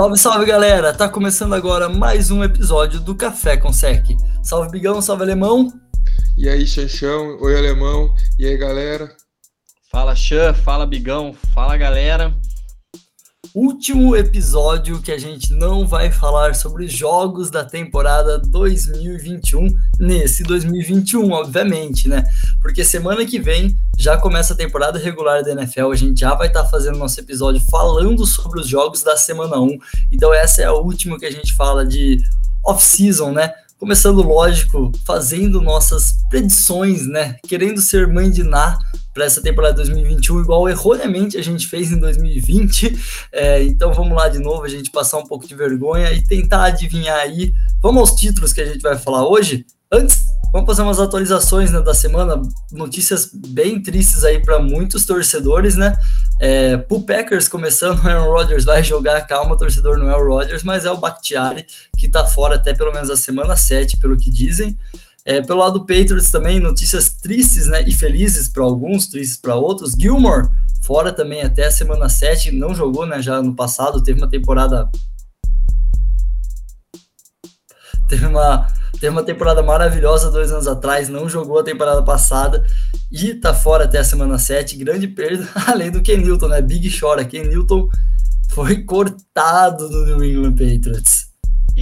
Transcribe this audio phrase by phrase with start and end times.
[0.00, 0.94] Salve, salve galera!
[0.94, 4.06] Tá começando agora mais um episódio do Café com Sec.
[4.42, 5.70] Salve Bigão, salve Alemão!
[6.38, 9.14] E aí, Xanchão, oi Alemão, e aí galera?
[9.92, 12.34] Fala Xan, fala Bigão, fala galera.
[13.52, 19.66] Último episódio que a gente não vai falar sobre os jogos da temporada 2021
[19.98, 22.24] nesse 2021, obviamente, né?
[22.62, 26.46] Porque semana que vem já começa a temporada regular da NFL, a gente já vai
[26.46, 29.78] estar tá fazendo nosso episódio falando sobre os jogos da semana 1.
[30.12, 32.22] Então essa é a última que a gente fala de
[32.64, 33.52] off-season, né?
[33.80, 37.36] Começando, lógico, fazendo nossas predições, né?
[37.48, 38.78] Querendo ser mãe de Ná
[39.12, 42.98] para essa temporada 2021, igual erroneamente a gente fez em 2020.
[43.32, 46.64] É, então vamos lá de novo, a gente passar um pouco de vergonha e tentar
[46.64, 47.52] adivinhar aí.
[47.80, 49.64] Vamos aos títulos que a gente vai falar hoje.
[49.92, 55.76] Antes, vamos fazer umas atualizações né, da semana, notícias bem tristes aí para muitos torcedores,
[55.76, 55.96] né?
[56.40, 60.62] É, pro Packers começando, o Aaron Rodgers vai jogar, calma, torcedor não é o Rodgers,
[60.62, 61.66] mas é o Bakhtiari,
[61.98, 64.78] que tá fora até pelo menos a semana 7, pelo que dizem.
[65.24, 69.54] É, pelo lado do Patriots também, notícias tristes né, e felizes para alguns, tristes para
[69.54, 69.92] outros.
[69.92, 70.48] Gilmore,
[70.82, 74.90] fora também até a semana 7, não jogou né, já no passado, teve uma temporada.
[78.08, 82.64] Teve uma, teve uma temporada maravilhosa dois anos atrás, não jogou a temporada passada
[83.12, 84.76] e tá fora até a semana 7.
[84.76, 86.62] Grande perda, além do Ken Newton, né?
[86.62, 87.24] Big chora.
[87.24, 87.88] Ken Newton
[88.48, 91.19] foi cortado do New England Patriots.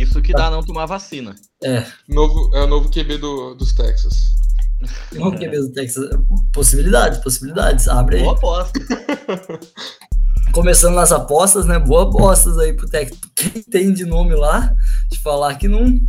[0.02, 1.34] Isso que dá não tomar vacina.
[1.62, 1.84] É.
[2.08, 4.36] Novo, é o novo QB do, dos Texas.
[5.12, 6.08] Novo QB do Texas.
[6.52, 7.88] Possibilidades, possibilidades.
[7.88, 8.22] Abre aí.
[8.22, 8.78] Boa aposta.
[10.52, 11.78] Começando nas apostas, né?
[11.78, 13.18] Boa apostas aí pro Texas.
[13.34, 14.74] Quem tem de nome lá,
[15.10, 16.00] de falar que não,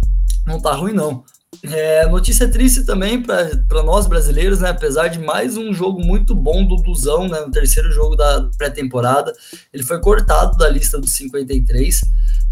[0.45, 1.23] não tá ruim, não.
[1.63, 4.69] É, notícia triste também para nós brasileiros, né?
[4.69, 7.41] Apesar de mais um jogo muito bom do Duzão, né?
[7.41, 9.33] No terceiro jogo da pré-temporada,
[9.73, 12.01] ele foi cortado da lista dos 53.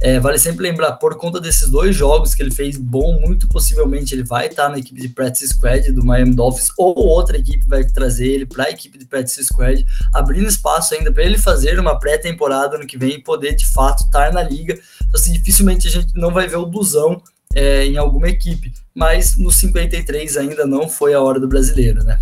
[0.01, 4.13] É, vale sempre lembrar, por conta desses dois jogos que ele fez bom, muito possivelmente
[4.13, 7.83] ele vai estar na equipe de practice squad do Miami Dolphins ou outra equipe vai
[7.83, 9.83] trazer ele para a equipe de practice squad,
[10.13, 14.03] abrindo espaço ainda para ele fazer uma pré-temporada no que vem e poder de fato
[14.03, 14.73] estar na liga.
[14.73, 17.19] Então, assim, dificilmente a gente não vai ver o Duzão
[17.53, 22.19] é, em alguma equipe, mas no 53 ainda não foi a hora do brasileiro, né?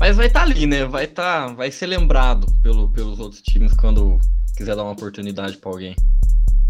[0.00, 0.84] Mas vai estar tá ali, né?
[0.84, 4.18] Vai tá, vai ser lembrado pelo, pelos outros times quando
[4.56, 5.94] quiser dar uma oportunidade para alguém.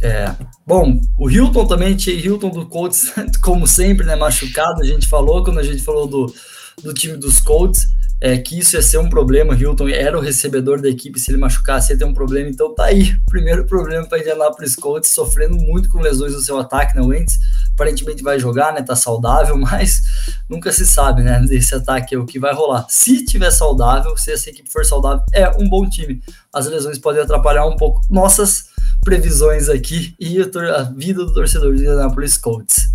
[0.03, 0.35] É.
[0.67, 3.13] Bom, o Hilton também, Tia Hilton do Colts,
[3.43, 6.35] como sempre, né, machucado, a gente falou quando a gente falou do,
[6.83, 7.89] do time dos Colts,
[8.21, 11.37] é, que isso ia ser um problema, Hilton era o recebedor da equipe, se ele
[11.37, 15.91] machucasse ia ter um problema, então tá aí, primeiro problema para Indianapolis Colts, sofrendo muito
[15.91, 17.39] com lesões no seu ataque, né, o Wentz
[17.75, 20.03] aparentemente vai jogar, né, tá saudável, mas
[20.49, 22.87] nunca se sabe, né, desse ataque é o que vai rolar.
[22.89, 27.21] Se tiver saudável, se essa equipe for saudável, é um bom time, as lesões podem
[27.21, 28.69] atrapalhar um pouco nossas
[29.05, 32.89] previsões aqui e a vida do torcedor do Indianapolis Colts.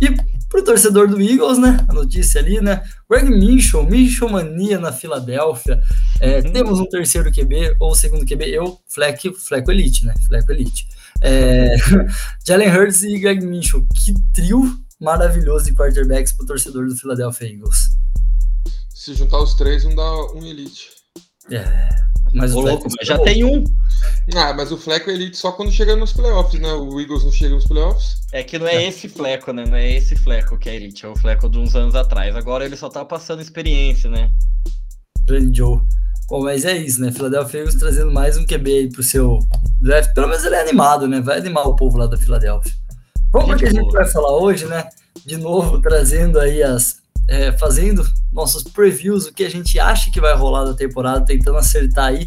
[0.00, 0.08] E
[0.52, 1.78] pro torcedor do Eagles, né?
[1.88, 2.84] A notícia ali, né?
[3.08, 5.80] Greg Minchon, Minchon mania na Filadélfia.
[6.20, 6.52] É, uhum.
[6.52, 10.14] Temos um terceiro QB, ou segundo QB, eu, Fleck, Fleco Elite, né?
[10.26, 10.86] Fleco Elite.
[11.22, 11.74] É,
[12.46, 13.86] Jalen Hurts e Greg Minchon.
[13.94, 17.88] Que trio maravilhoso de quarterbacks pro torcedor do Philadelphia Eagles.
[18.94, 20.90] Se juntar os três, não dá um Elite.
[21.50, 21.88] É.
[22.34, 23.64] Mas Ô, o louco, mas já tem um.
[24.34, 26.72] Ah, mas o Fleco é elite só quando chega nos playoffs, né?
[26.72, 28.16] O Eagles não chega nos playoffs.
[28.32, 28.88] É que não é, é.
[28.88, 29.64] esse Fleco, né?
[29.66, 32.34] Não é esse Fleco que é elite, é o Fleco de uns anos atrás.
[32.34, 34.30] Agora ele só tá passando experiência, né?
[35.26, 35.80] Grande Joe.
[36.28, 37.12] Bom, mas é isso, né?
[37.12, 39.38] Philadelphia Eagles trazendo mais um QB aí pro seu
[39.80, 40.14] draft.
[40.14, 41.20] Pelo menos ele é animado, né?
[41.20, 42.72] Vai animar o povo lá da Filadélfia.
[43.32, 44.88] Vamos para que a gente vai falar hoje, né?
[45.26, 50.20] De novo, trazendo aí as é, fazendo nossos previews, o que a gente acha que
[50.20, 52.26] vai rolar da temporada, tentando acertar aí.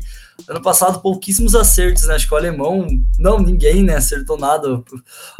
[0.50, 2.16] Ano passado, pouquíssimos acertos, né?
[2.16, 2.86] Acho que o alemão,
[3.18, 3.96] não, ninguém, né?
[3.96, 4.84] Acertou nada.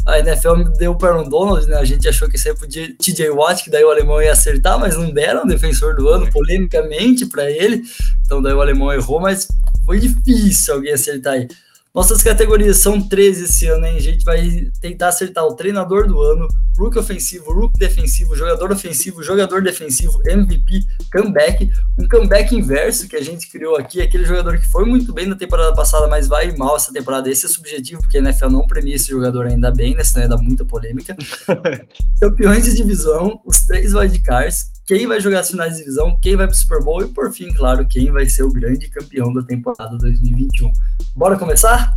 [0.06, 1.76] A NFL deu para Aaron Donald, né?
[1.76, 4.78] A gente achou que ia ser pro TJ Watt, que daí o alemão ia acertar,
[4.78, 7.82] mas não deram defensor do ano, polemicamente, para ele.
[8.24, 9.46] Então, daí o alemão errou, mas
[9.84, 11.46] foi difícil alguém acertar aí.
[11.96, 13.96] Nossas categorias são 13 esse ano, hein?
[13.96, 16.46] A gente vai tentar acertar o treinador do ano,
[16.76, 21.72] rookie ofensivo, rookie defensivo, jogador ofensivo, jogador defensivo, MVP, comeback.
[21.98, 25.36] Um comeback inverso que a gente criou aqui, aquele jogador que foi muito bem na
[25.36, 27.30] temporada passada, mas vai mal essa temporada.
[27.30, 30.04] Esse é subjetivo, porque a NFL não premia esse jogador ainda bem, né?
[30.04, 31.16] Senão ia dar muita polêmica.
[32.20, 36.46] Campeões de divisão, os três wildcards, quem vai jogar as finais de divisão, quem vai
[36.46, 39.42] para o Super Bowl e, por fim, claro, quem vai ser o grande campeão da
[39.42, 40.72] temporada 2021.
[41.14, 41.96] Bora começar?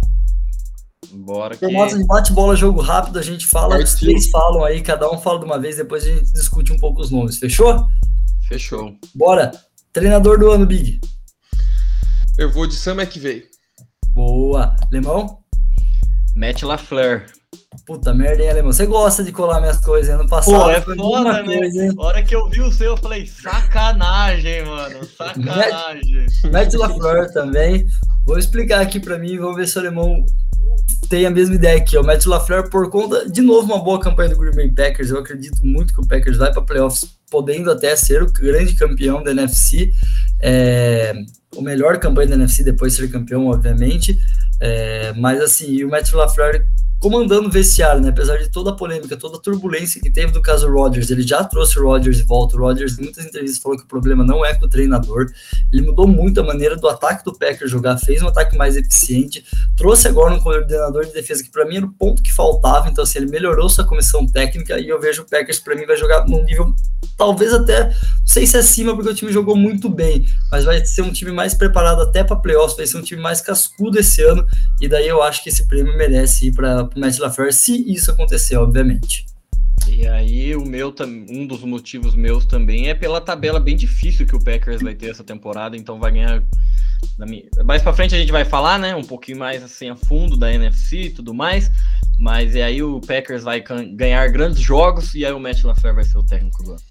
[1.11, 1.65] Bora que...
[1.65, 5.39] Formato de bate-bola, jogo rápido, a gente fala, os três falam aí, cada um fala
[5.39, 7.85] de uma vez, depois a gente discute um pouco os nomes, fechou?
[8.47, 8.97] Fechou.
[9.13, 9.51] Bora.
[9.93, 10.99] Treinador do ano, Big.
[12.39, 13.43] Eu vou de Sam McVay.
[14.13, 14.75] Boa.
[14.91, 15.43] Lemão?
[16.35, 17.25] Matt LaFleur.
[17.89, 18.71] Puta merda, hein, Alemão?
[18.71, 20.13] Você gosta de colar minhas coisas.
[20.13, 21.57] Ano passado Pô, é foda, né?
[21.57, 25.03] coisa, hora que eu vi o seu, eu falei, sacanagem, mano.
[25.05, 26.27] Sacanagem.
[26.51, 27.87] Matt LaFleur também.
[28.27, 30.23] Vou explicar aqui pra mim, vamos ver se o Alemão
[31.09, 31.97] tem a mesma ideia aqui.
[31.97, 35.09] O Matt LaFleur, por conta, de novo, uma boa campanha do Green Bay Packers.
[35.09, 39.23] Eu acredito muito que o Packers vai para playoffs, podendo até ser o grande campeão
[39.23, 39.91] da NFC.
[40.39, 41.11] É,
[41.55, 44.15] o melhor campanha da NFC depois de ser campeão, obviamente.
[44.59, 46.63] É, mas assim, o Matt LaFleur
[46.99, 48.09] comandando o vestiário, né?
[48.09, 51.43] Apesar de toda a polêmica, toda a turbulência que teve do caso Rodgers, ele já
[51.43, 52.57] trouxe o Rodgers de volta.
[52.57, 55.31] O Rodgers, em muitas entrevistas, falou que o problema não é com o treinador.
[55.71, 59.45] Ele mudou muito a maneira do ataque do Packers jogar, fez um ataque mais eficiente,
[59.77, 62.89] trouxe agora um coordenador de defesa que para mim era o ponto que faltava.
[62.89, 65.95] Então, assim, ele melhorou sua comissão técnica e eu vejo o Packers para mim vai
[65.95, 66.75] jogar num nível
[67.17, 67.93] talvez até, não
[68.25, 71.31] sei se é acima, porque o time jogou muito bem, mas vai ser um time
[71.31, 74.47] mais preparado até para playoffs, vai ser um time mais cascudo esse ano,
[74.79, 78.11] e daí eu acho que esse prêmio merece ir para o Matt LaFleur, se isso
[78.11, 79.25] acontecer, obviamente.
[79.87, 80.93] E aí, o meu,
[81.29, 85.09] um dos motivos meus também é pela tabela bem difícil que o Packers vai ter
[85.09, 86.43] essa temporada, então vai ganhar.
[87.65, 88.95] Mais para frente a gente vai falar, né?
[88.95, 91.71] Um pouquinho mais assim a fundo da NFC e tudo mais.
[92.19, 93.63] Mas e aí o Packers vai
[93.93, 96.81] ganhar grandes jogos e aí o Matt LaFleur vai ser o técnico do ano.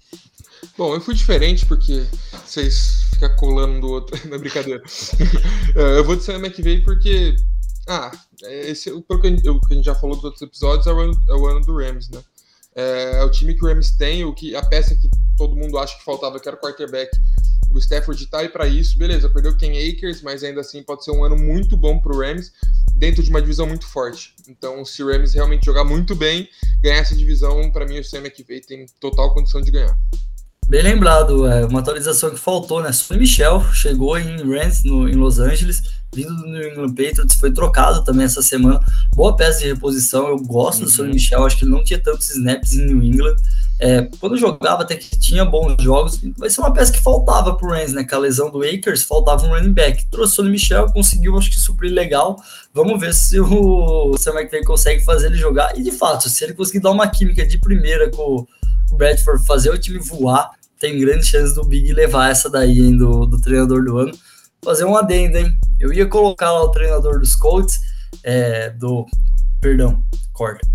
[0.77, 2.05] Bom, eu fui diferente porque
[2.45, 4.19] vocês ficam colando um do outro.
[4.27, 4.81] Não é brincadeira.
[5.75, 7.35] eu vou de Sam McVay porque.
[7.87, 8.11] Ah,
[8.43, 11.47] esse, pelo que a gente já falou dos outros episódios, é o ano, é o
[11.47, 12.21] ano do Rams, né?
[12.75, 15.77] É, é, o time que o Rams tem, o que, a peça que todo mundo
[15.77, 17.09] acha que faltava, que era o quarterback.
[17.71, 21.11] O Stafford tá aí para isso, beleza, perdeu Ken Akers, mas ainda assim pode ser
[21.11, 22.51] um ano muito bom pro Rams,
[22.95, 24.33] dentro de uma divisão muito forte.
[24.47, 26.49] Então, se o Rams realmente jogar muito bem,
[26.81, 29.95] ganhar essa divisão, para mim o Sam McVay tem total condição de ganhar.
[30.69, 32.91] Bem lembrado, é uma atualização que faltou, né?
[32.91, 35.81] Sonny Michel chegou em Rams, no, em Los Angeles,
[36.13, 38.79] vindo do New England Patriots, foi trocado também essa semana.
[39.15, 40.85] Boa peça de reposição, eu gosto uhum.
[40.85, 43.35] do Sonny Michel, acho que ele não tinha tantos snaps em New England.
[43.79, 47.71] É, quando jogava, até que tinha bons jogos, vai ser uma peça que faltava pro
[47.71, 48.03] Rams, né?
[48.03, 50.05] Com a lesão do Akers, faltava um running back.
[50.11, 52.39] Trouxe o Sonny Michel, conseguiu, acho que suprir legal.
[52.75, 55.75] Vamos ver se o Sam McVay consegue fazer ele jogar.
[55.75, 58.45] E de fato, se ele conseguir dar uma química de primeira com
[58.91, 62.97] o Bradford, fazer o time voar tem grande chance do Big levar essa daí, hein,
[62.97, 64.17] do, do treinador do ano.
[64.63, 65.53] Fazer um adendo, hein?
[65.79, 67.79] Eu ia colocar lá o treinador dos Colts,
[68.23, 69.05] é, do.
[69.61, 70.01] Perdão,
[70.33, 70.65] corta.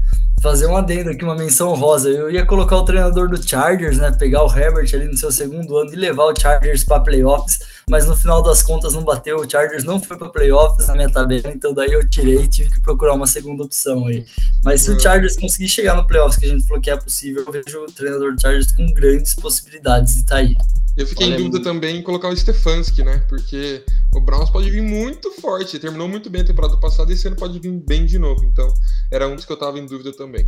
[0.43, 2.11] Fazer um adendo aqui, uma menção rosa.
[2.11, 4.11] Eu ia colocar o treinador do Chargers, né?
[4.13, 7.59] Pegar o Herbert ali no seu segundo ano e levar o Chargers para playoffs
[7.89, 9.39] mas no final das contas não bateu.
[9.39, 12.71] O Chargers não foi para playoffs na minha tabela, então daí eu tirei e tive
[12.71, 14.25] que procurar uma segunda opção aí.
[14.63, 17.45] Mas se o Chargers conseguir chegar no playoffs, que a gente falou que é possível,
[17.47, 20.57] eu vejo o treinador do Chargers com grandes possibilidades de estar tá aí.
[20.97, 23.19] Eu fiquei Olha, em dúvida também em colocar o Stefanski, né?
[23.29, 23.85] Porque
[24.15, 25.79] o Browns pode vir muito forte.
[25.79, 28.45] Terminou muito bem a temporada passada e esse ano pode vir bem de novo.
[28.45, 28.73] Então,
[29.11, 30.47] era um dos que eu tava em dúvida também.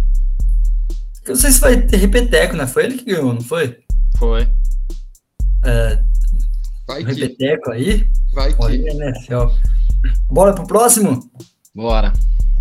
[1.24, 2.64] Eu não sei se vai ter repeteco, né?
[2.68, 3.76] Foi ele que ganhou, não foi?
[4.16, 4.48] Foi.
[5.64, 6.00] É,
[6.86, 7.12] Vai que.
[7.12, 8.08] Repeteco aí.
[8.32, 8.62] Vai que.
[8.62, 9.46] Olha, NFL.
[10.30, 11.30] Bora pro próximo?
[11.74, 12.12] Bora.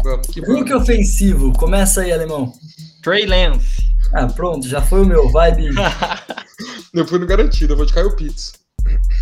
[0.03, 1.53] Vamos que Hulk ofensivo.
[1.53, 2.53] Começa aí, alemão.
[3.01, 3.83] Trey Lance.
[4.13, 5.29] Ah, pronto, já foi o meu.
[5.29, 5.75] Vai, Big.
[6.93, 8.53] eu fui no garantido, eu vou de Kyle Pitts.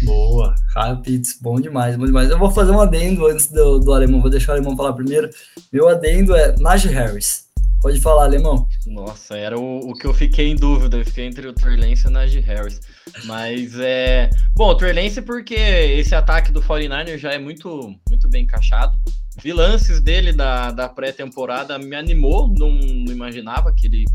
[0.04, 2.30] Boa, Kyle Pitts, bom demais, bom demais.
[2.30, 5.30] Eu vou fazer um adendo antes do, do alemão, vou deixar o alemão falar primeiro.
[5.72, 7.43] Meu adendo é Najee Harris.
[7.84, 8.66] Pode falar, alemão.
[8.88, 10.96] Nossa, era o, o que eu fiquei em dúvida.
[10.96, 12.80] Eu fiquei entre o Trey Lance e o Najee Harris.
[13.26, 14.30] Mas é.
[14.56, 18.98] Bom, o Trey Lance porque esse ataque do 49 já é muito, muito bem encaixado.
[19.44, 24.06] Vi lances dele da, da pré-temporada, me animou, não, não, imaginava que ele,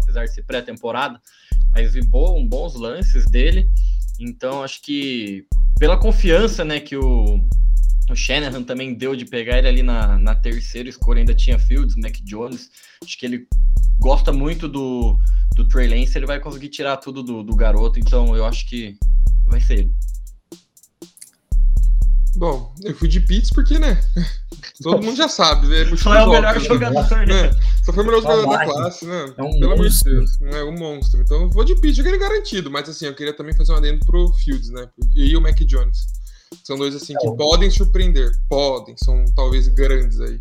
[0.00, 1.20] apesar de ser pré-temporada,
[1.74, 3.68] mas vi bom, bons lances dele.
[4.18, 5.44] Então, acho que
[5.78, 7.46] pela confiança né, que o,
[8.10, 11.96] o Shanahan também deu de pegar ele ali na, na terceira escolha, ainda tinha Fields,
[11.96, 12.70] Mac Jones.
[13.02, 13.46] Acho que ele
[13.98, 15.18] gosta muito do,
[15.54, 18.96] do Trey Lance, ele vai conseguir tirar tudo do, do garoto, então eu acho que
[19.46, 19.94] vai ser ele.
[22.36, 24.00] Bom, eu fui de Pitts porque, né?
[24.82, 25.96] Todo mundo já sabe, né?
[25.96, 27.26] Só é o melhor óbvio, jogador, né?
[27.26, 27.50] né?
[27.84, 29.34] Só foi o melhor jogador da classe, né?
[29.36, 31.20] É um Pelo amor de Deus, é um monstro.
[31.20, 33.76] Então eu vou de Pitts, eu queria garantido, mas assim, eu queria também fazer um
[33.76, 34.88] adendo pro Fields, né?
[35.16, 36.06] E o Mac Jones.
[36.68, 38.30] São dois assim que podem surpreender.
[38.46, 40.38] Podem, são talvez grandes aí.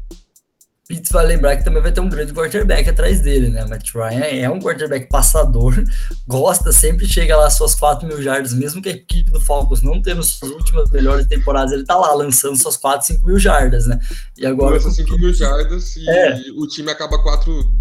[0.85, 3.63] Pitts vai lembrar que também vai ter um grande quarterback atrás dele, né?
[3.63, 5.73] Matt Ryan é um quarterback passador,
[6.27, 10.01] gosta, sempre chega lá suas 4 mil jardas, mesmo que a equipe do Falcons não
[10.01, 13.97] tendo suas últimas melhores temporadas, ele tá lá lançando suas 4, 5 mil jardas, né?
[14.37, 14.75] E agora.
[14.75, 16.41] Lança 5 mil jardas e é.
[16.57, 17.71] o time acaba 4,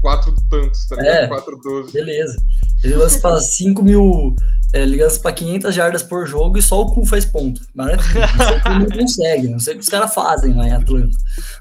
[0.00, 1.14] 4 tantos, tá ligado?
[1.14, 1.92] É, 4, 12.
[1.92, 2.36] Beleza.
[2.82, 4.34] Ele lança para 5 mil,
[4.74, 7.60] é, lança para 500 jardas por jogo e só o cu faz ponto.
[7.72, 8.26] Maravilha.
[8.26, 10.72] Não sei que ele não consegue, não sei o que os caras fazem lá em
[10.72, 11.16] Atlanta.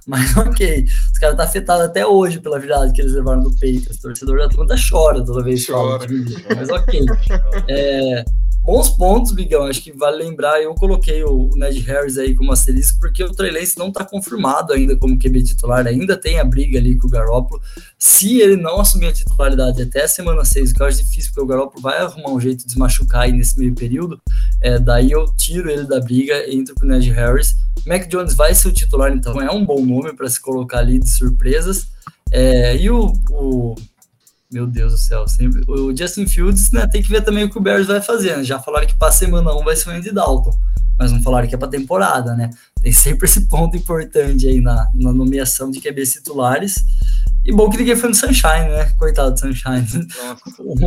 [0.08, 3.98] Mas ok, os caras tá afetados até hoje pela virada que eles levaram do Patriots.
[3.98, 5.72] O torcedor da Atlanta chora toda vez que.
[5.72, 6.08] Chora.
[6.55, 7.05] Mas ok.
[7.67, 8.25] É,
[8.63, 9.65] bons pontos, Bigão.
[9.65, 10.62] Acho que vale lembrar.
[10.62, 14.74] Eu coloquei o Ned Harris aí como asterisco, porque o Trey Lance não está confirmado
[14.74, 15.86] ainda como QB titular.
[15.86, 17.62] Ainda tem a briga ali com o Garoppolo.
[17.98, 21.32] Se ele não assumir a titularidade até a semana 6, o que eu acho difícil,
[21.32, 24.20] porque o Garoppolo vai arrumar um jeito de se machucar aí nesse meio período,
[24.62, 27.55] é, daí eu tiro ele da briga, entro com o Ned Harris.
[27.86, 31.00] Mac Jones vai ser o titular, então é um bom nome para se colocar ali
[31.00, 31.88] de surpresas.
[32.32, 33.75] É, e o, o
[34.53, 35.63] meu Deus do céu, sempre.
[35.67, 38.38] O Justin Fields, né, tem que ver também o que o Bears vai fazer.
[38.38, 38.43] Né?
[38.43, 40.57] Já falaram que para semana 1 vai ser o Andy Dalton,
[40.98, 42.50] mas não falaram que é para temporada, né?
[42.81, 46.75] Tem sempre esse ponto importante aí na, na nomeação de QBs titulares.
[47.43, 48.86] E bom que ninguém foi no Sunshine, né?
[48.98, 50.07] Coitado do Sunshine.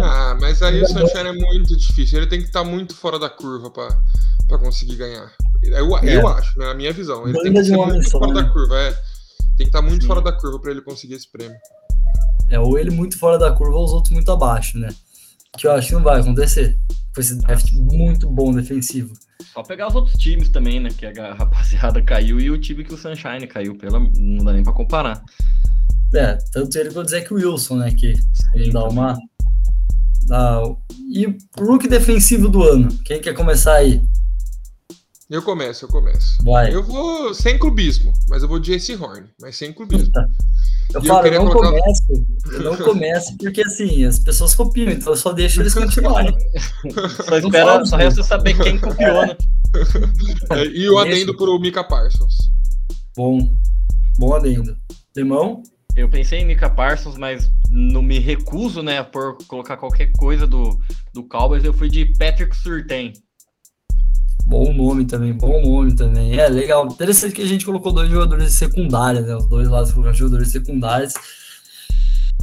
[0.00, 2.18] Ah, mas aí o Sunshine é muito difícil.
[2.18, 5.30] Ele tem que estar muito fora da curva para conseguir ganhar.
[5.62, 6.16] Eu, É.
[6.16, 7.24] eu acho, na minha visão.
[7.24, 8.42] Ele tem Banda que ser um homem muito só, fora né?
[8.42, 8.92] da curva, é.
[8.92, 10.06] Tem que estar muito Sim.
[10.06, 11.56] fora da curva para ele conseguir esse prêmio.
[12.48, 14.88] É, ou ele muito fora da curva ou os outros muito abaixo, né?
[15.56, 16.78] Que eu acho que não vai acontecer.
[17.14, 19.12] Com esse draft muito bom defensivo.
[19.52, 20.90] Só pegar os outros times também, né?
[20.90, 23.76] Que a rapaziada caiu e o time que o Sunshine caiu.
[23.76, 23.98] Pela...
[23.98, 25.22] Não dá nem pra comparar.
[26.14, 27.92] É, tanto ele quanto o Zach Wilson, né?
[27.92, 28.14] Que
[28.54, 29.18] ele dá uma.
[30.26, 30.60] Dá...
[31.10, 32.88] E o rookie defensivo do ano.
[33.04, 34.02] Quem quer começar aí?
[35.28, 36.42] Eu começo, eu começo.
[36.44, 36.72] Vai.
[36.72, 40.12] Eu vou sem clubismo, mas eu vou de Ace Horn, mas sem clubismo.
[40.94, 42.02] Eu E eu falo, eu queria não colocar- começo,
[42.52, 46.32] eu não começo porque assim, as pessoas copiam, então eu só deixo eles continuarem.
[47.24, 49.36] Só espera, só resta saber quem copiou, né?
[50.52, 52.36] É, E o adendo pro Mika Parsons.
[53.16, 53.52] Bom,
[54.16, 54.76] bom adendo.
[55.16, 55.60] Limão?
[55.96, 60.78] Eu pensei em Mika Parsons, mas não me recuso, né, por colocar qualquer coisa do,
[61.12, 61.64] do Cowboys.
[61.64, 63.12] Eu fui de Patrick Surtain.
[64.46, 66.38] Bom nome também, bom nome também.
[66.38, 66.86] É legal.
[66.86, 69.34] Interessante que a gente colocou dois jogadores secundários, né?
[69.34, 71.14] Os dois lados colocaram jogadores secundários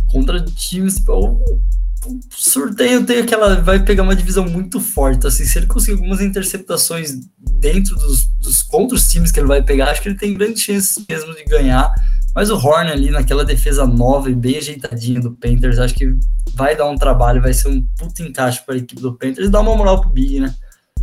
[0.07, 1.01] contra times.
[1.07, 1.39] O,
[2.05, 3.62] o sorteio tem aquela.
[3.62, 5.25] Vai pegar uma divisão muito forte.
[5.25, 9.63] Assim, se ele conseguir algumas interceptações dentro dos, dos contra os times que ele vai
[9.63, 11.89] pegar, acho que ele tem grandes chances mesmo de ganhar.
[12.36, 16.13] Mas o Horn ali naquela defesa nova e bem ajeitadinha do Panthers, acho que
[16.53, 19.51] vai dar um trabalho, vai ser um puto encaixe para a equipe do Panthers e
[19.51, 20.53] dar uma moral pro Big, né?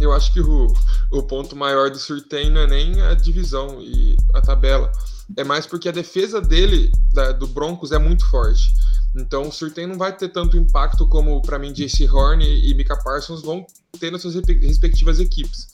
[0.01, 0.73] Eu acho que o,
[1.11, 4.91] o ponto maior do Surtain não é nem a divisão e a tabela.
[5.37, 8.73] É mais porque a defesa dele, da- do Broncos, é muito forte.
[9.17, 12.97] Então o Surtain não vai ter tanto impacto como, para mim, JC Horn e, Mika
[12.97, 13.67] Parsons vão
[13.99, 15.69] ter nas suas respectivas equipes.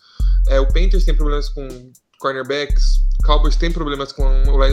[0.49, 1.67] É, o Panthers tem problemas com
[2.19, 4.25] cornerbacks, Cowboys tem problemas com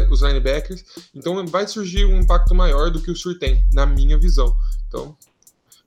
[0.10, 0.84] os linebackers,
[1.14, 4.56] então vai surgir um impacto maior do que o Surtain, na minha visão.
[4.88, 5.18] Então,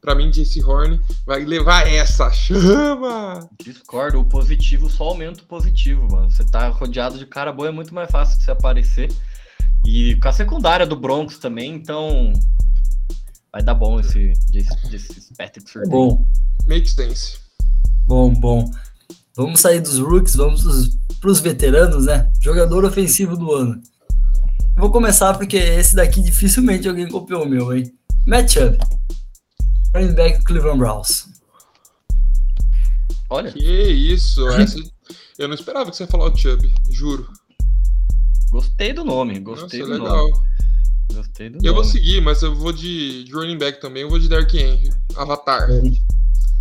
[0.06, 3.50] para mim, JC Horn vai levar essa chama!
[3.60, 6.30] Discordo, o positivo só aumenta o positivo, mano.
[6.30, 9.12] Você tá rodeado de cara boa, é muito mais fácil de você aparecer.
[9.84, 12.32] E com a secundária do Broncos também, então.
[13.52, 15.90] Vai dar bom esse, esse, esse Patrick Surtain.
[15.90, 16.24] Bom,
[16.68, 17.38] Make sense.
[18.06, 18.70] Bom, bom.
[19.34, 22.30] Vamos sair dos rookies, vamos para os veteranos, né?
[22.40, 23.82] Jogador ofensivo do ano.
[24.76, 27.92] Vou começar porque esse daqui dificilmente alguém copiou o meu, hein?
[28.24, 28.78] Matt Chubb.
[29.96, 31.28] Running back do Cleveland Browns.
[33.30, 34.78] Olha, Que isso, essa...
[35.38, 37.26] eu não esperava que você ia falar o Chubb, juro.
[38.50, 40.16] gostei do nome, gostei Nossa, do legal.
[40.28, 40.32] nome.
[41.14, 41.92] Gostei do Eu vou nome.
[41.94, 45.66] seguir, mas eu vou de, de running back também, eu vou de Dark Henry, Avatar.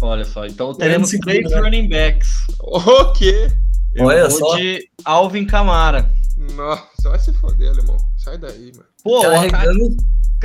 [0.01, 1.59] Olha só, então teremos três né?
[1.59, 2.45] running backs.
[2.59, 3.51] O quê?
[3.93, 4.55] Eu Olha vou só.
[4.57, 6.09] de Alvin Camara.
[6.55, 7.97] Nossa, vai se foder, alemão.
[8.17, 8.85] Sai daí, mano.
[9.03, 9.95] Pô, carregando,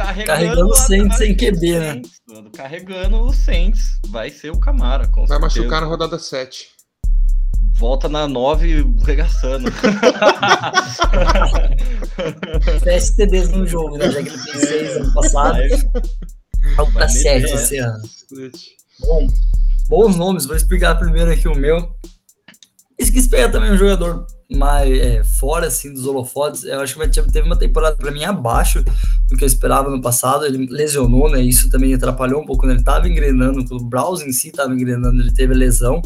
[0.04, 2.02] carregando o a- Saints sem QB, né?
[2.28, 2.50] Mano.
[2.50, 3.98] Carregando o Saints.
[4.08, 5.60] Vai ser o Camara, com Vai certeza.
[5.60, 6.66] machucar na rodada 7.
[7.76, 9.70] Volta na 9 regaçando.
[12.82, 14.10] sete TDs no jogo, né?
[14.10, 15.58] Já que ele fez seis ano passado.
[17.08, 17.54] Sete essa.
[17.54, 18.02] esse ano.
[19.00, 19.26] Bom,
[19.88, 21.88] bons nomes, vou explicar primeiro aqui o meu.
[22.98, 26.64] Isso quis pegar também um jogador mais é, fora assim dos holofotes.
[26.64, 28.84] Eu acho que teve uma temporada para mim abaixo
[29.28, 30.44] do que eu esperava no passado.
[30.44, 31.40] Ele lesionou, né?
[31.40, 34.72] Isso também atrapalhou um pouco quando ele estava engrenando, quando o Browse em si estava
[34.72, 36.02] engrenando, ele teve lesão.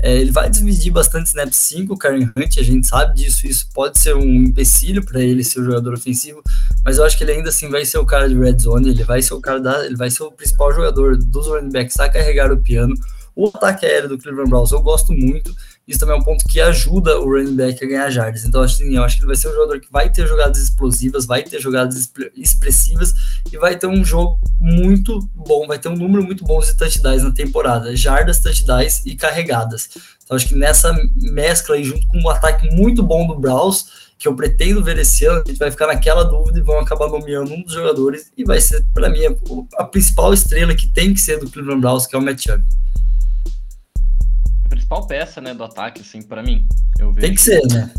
[0.00, 3.46] É, ele vai dividir bastante sim com o Karen Hunt, a gente sabe disso.
[3.46, 6.42] Isso pode ser um empecilho para ele ser o jogador ofensivo,
[6.84, 8.88] mas eu acho que ele ainda assim vai ser o cara de red zone.
[8.88, 11.98] Ele vai ser o cara da, ele vai ser o principal jogador dos running backs
[12.00, 12.94] a carregar o piano.
[13.34, 15.54] O ataque aéreo do Cleveland Browns eu gosto muito.
[15.86, 18.44] Isso também é um ponto que ajuda o running back a ganhar jardas.
[18.44, 21.26] Então, assim, eu acho que ele vai ser um jogador que vai ter jogadas explosivas,
[21.26, 23.12] vai ter jogadas expressivas
[23.52, 27.24] e vai ter um jogo muito bom, vai ter um número muito bom de touchdowns
[27.24, 29.90] na temporada, jardas, touchdowns e carregadas.
[30.24, 34.28] Então, acho que nessa mescla aí, junto com um ataque muito bom do Browns, que
[34.28, 37.52] eu pretendo ver esse ano, a gente vai ficar naquela dúvida e vão acabar nomeando
[37.52, 39.20] um dos jogadores e vai ser, para mim,
[39.76, 42.22] a, principal estrela que tem que ser do Cleveland Browns, que é o.
[42.22, 42.60] A
[44.72, 46.66] principal peça, né, do ataque, assim, para mim.
[47.20, 47.90] Tem que ser, né?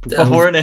[0.00, 0.62] Por favor, né?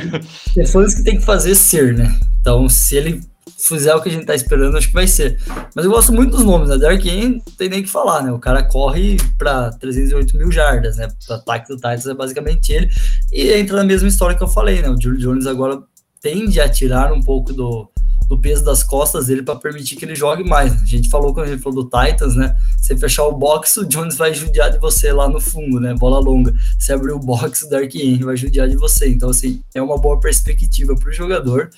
[0.72, 2.18] Fãs que tem que fazer ser, né?
[2.42, 3.22] Então, se ele
[3.58, 5.40] fizer o que a gente tá esperando, acho que vai ser.
[5.76, 6.78] Mas eu gosto muito dos nomes, né?
[6.78, 8.32] Derek Henry não tem nem o que falar, né?
[8.32, 11.08] O cara corre para 308 mil jardas, né?
[11.30, 12.90] O ataque do Titans é basicamente ele.
[13.32, 14.90] E entra na mesma história que eu falei, né?
[14.90, 15.82] O Julio Jones agora
[16.22, 17.90] tende a tirar um pouco do,
[18.34, 20.74] do peso das costas dele para permitir que ele jogue mais.
[20.82, 22.56] A gente falou quando a gente falou do Titans, né?
[22.82, 25.94] Você fechar o box, o Jones vai judiar de você lá no fundo, né?
[25.94, 26.54] Bola longa.
[26.80, 29.08] Se abrir o box, o Dark Henry vai judiar de você.
[29.08, 31.70] Então, assim, é uma boa perspectiva para o jogador.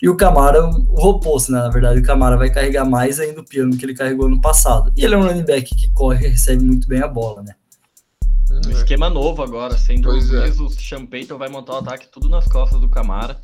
[0.00, 1.58] E o Camara, o oposto, né?
[1.58, 4.90] Na verdade, o Camara vai carregar mais ainda o piano que ele carregou no passado.
[4.96, 7.54] E ele é um running back que corre e recebe muito bem a bola, né?
[8.50, 10.62] Um esquema novo agora, sem dúvidas, é.
[10.62, 13.38] o Sean Payton vai montar o ataque tudo nas costas do Camara.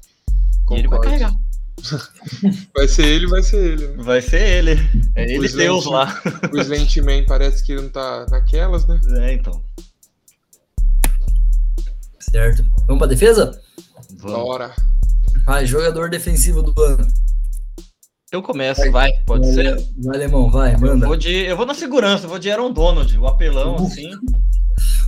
[0.64, 0.76] Concordo.
[0.76, 1.34] E ele vai carregar.
[2.74, 3.88] Vai ser ele, vai ser ele.
[3.88, 4.02] Né?
[4.02, 4.72] Vai ser ele.
[5.14, 6.20] É ele Deus lá.
[6.52, 9.00] O Slantman parece que não tá naquelas, né?
[9.18, 9.62] É, então.
[12.18, 12.64] Certo.
[12.86, 13.60] Vamos pra defesa?
[14.18, 14.38] Vamos.
[14.38, 14.74] Bora.
[15.44, 17.06] Vai, jogador defensivo do ano.
[18.32, 19.88] Eu começo, vai, vai pode vai, ser.
[19.98, 21.04] Vai, alemão, vai, manda.
[21.04, 24.10] Eu vou, de, eu vou na segurança, vou de Aaron Donald, o apelão, assim.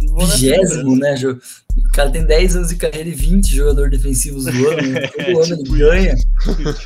[0.00, 1.14] Vigésimo, né?
[1.76, 4.82] O cara tem 10 anos de carreira e 20 jogadores defensivos do ano.
[4.82, 5.06] Né?
[5.08, 6.16] Todo ano ele ganha.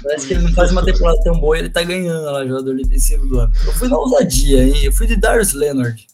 [0.03, 2.77] Parece que ele não faz uma temporada tão boa e ele tá ganhando lá, jogador
[2.77, 3.53] defensivo do ano.
[3.67, 4.75] Eu fui na ousadia, hein?
[4.83, 6.07] Eu fui de Darius Leonard,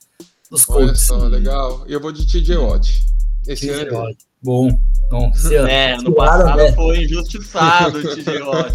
[0.50, 1.10] dos Colts.
[1.10, 1.84] Olha só, legal.
[1.88, 3.04] E eu vou de TJ Watt.
[3.46, 4.14] Esse ano.
[4.42, 4.78] Bom.
[5.10, 5.32] Não,
[5.68, 6.72] é, no passado né?
[6.72, 8.72] foi injustiçado o TJ Watt.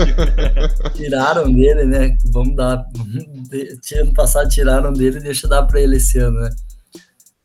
[0.95, 2.17] tiraram dele, né?
[2.25, 2.85] Vamos dar.
[3.99, 6.49] Ano passado tiraram dele e deixa dar para ele esse ano, né?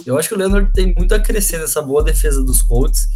[0.05, 3.09] Eu acho que o Leonard tem muito a crescer nessa boa defesa dos Colts.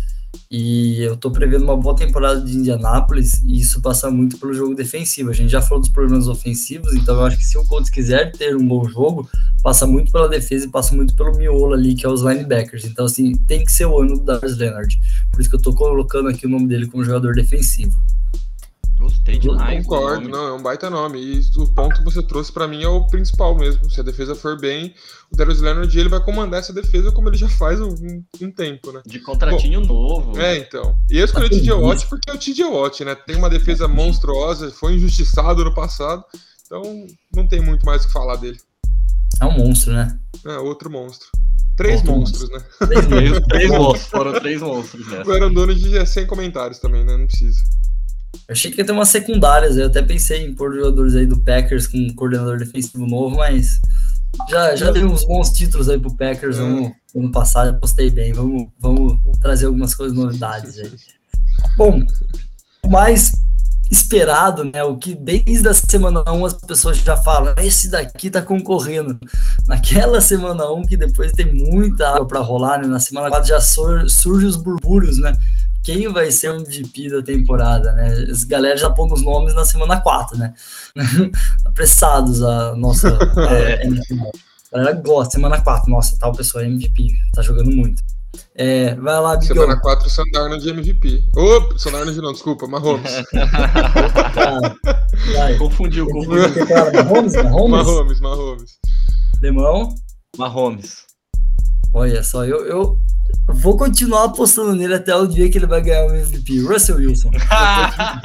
[0.51, 4.75] E eu tô prevendo uma boa temporada de Indianápolis e isso passa muito pelo jogo
[4.75, 5.31] defensivo.
[5.31, 8.33] A gente já falou dos problemas ofensivos, então eu acho que se o Colts quiser
[8.33, 9.29] ter um bom jogo,
[9.63, 12.85] passa muito pela defesa e passa muito pelo miolo ali, que é os linebackers.
[12.85, 15.01] Então, assim, tem que ser o ano do Darius Leonard.
[15.33, 18.01] Por isso que eu tô colocando aqui o nome dele como jogador defensivo.
[19.01, 19.87] Gostei demais.
[19.87, 21.19] Concordo, não, é um baita nome.
[21.19, 23.91] E o ponto que você trouxe para mim é o principal mesmo.
[23.91, 24.95] Se a defesa for bem,
[25.33, 27.95] o Darius Leonard ele vai comandar essa defesa como ele já faz um,
[28.43, 29.01] um tempo, né?
[29.07, 30.39] De contratinho Bom, novo.
[30.39, 30.95] É, então.
[31.09, 33.15] E eu escolhi o TJ Watt porque é o TJ Watt, né?
[33.15, 36.23] Tem uma defesa monstruosa, foi injustiçado no passado,
[36.67, 36.83] então
[37.35, 38.61] não tem muito mais o que falar dele.
[39.41, 40.15] É um monstro, né?
[40.45, 41.27] É, outro monstro.
[41.75, 42.87] Três outro monstros, monstro.
[42.87, 43.03] né?
[43.09, 45.07] Três, três monstros, foram três monstros.
[45.09, 45.23] Né?
[45.27, 47.17] O Aaron Donald é sem comentários também, né?
[47.17, 47.63] Não precisa.
[48.35, 51.41] Eu achei que ia ter umas secundárias, eu até pensei em pôr jogadores aí do
[51.41, 53.81] Packers com um coordenador defensivo novo, mas
[54.49, 56.61] já, já deu uns bons títulos aí pro Packers é.
[56.61, 58.33] ano, ano passado, postei bem.
[58.33, 60.93] Vamos, vamos trazer algumas coisas novidades aí.
[61.77, 62.03] Bom,
[62.83, 63.33] o mais
[63.91, 64.83] esperado, né?
[64.85, 69.19] O que desde a semana 1 as pessoas já falam, esse daqui tá concorrendo.
[69.67, 72.87] Naquela semana 1, que depois tem muita água para rolar, né?
[72.87, 75.33] Na semana 4 já sur surge os burburos, né?
[75.83, 78.27] Quem vai ser o MVP da temporada, né?
[78.31, 80.55] As galera já pondo os nomes na semana 4, né?
[81.65, 83.09] Apressados a nossa
[83.51, 83.83] é.
[84.73, 88.03] a galera gosta, semana 4, nossa, tal pessoa é MVP, tá jogando muito.
[88.55, 89.57] É, vai lá, Bigão.
[89.57, 91.25] Semana 4, o Sandarno de MVP.
[91.35, 93.11] Ô, Sandarno não, desculpa, Mahomes.
[95.35, 95.57] vai.
[95.57, 96.67] Confundiu, confundiu.
[96.95, 97.87] Mahomes, Mahomes?
[97.87, 98.79] Mahomes, Mahomes.
[99.41, 99.95] Lemão?
[100.37, 101.07] Mahomes.
[101.93, 103.01] Olha só, eu, eu,
[103.49, 106.61] Vou continuar apostando nele até o dia que ele vai ganhar o MVP.
[106.61, 107.31] Russell Wilson.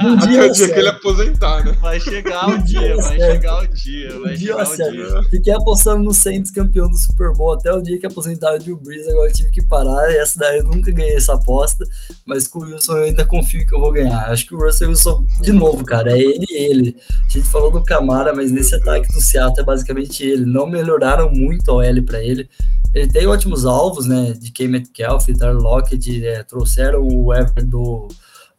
[0.04, 1.72] um dia, até o dia que ele aposentar, né?
[1.80, 4.20] Vai chegar o dia, vai chegar o dia.
[4.20, 5.22] Vai chegar o dia.
[5.30, 8.76] Fiquei apostando no Saints campeão do Super Bowl até o dia que aposentaram o Drew
[8.76, 9.08] Brees.
[9.08, 10.10] Agora tive que parar.
[10.12, 11.84] Essa daí eu nunca ganhei essa aposta.
[12.24, 14.30] Mas com o Wilson eu ainda confio que eu vou ganhar.
[14.30, 16.96] Acho que o Russell Wilson, de novo, cara, é ele e ele.
[17.28, 20.44] A gente falou do Camara, mas nesse ataque do Seattle é basicamente ele.
[20.44, 22.48] Não melhoraram muito a L para ele.
[22.96, 24.32] Ele tem ótimos alvos, né?
[24.32, 24.66] De K.
[24.66, 28.08] Metcalf, Tyler Lockett, é, trouxeram o Ever do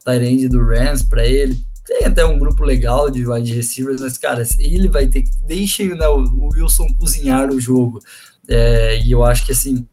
[0.06, 1.60] Tyrande do Rams para ele.
[1.84, 5.32] Tem até um grupo legal de wide receivers, mas, cara, ele vai ter que.
[5.44, 8.00] Deixem né, o Wilson cozinhar o jogo.
[8.48, 9.88] É, e eu acho que, assim,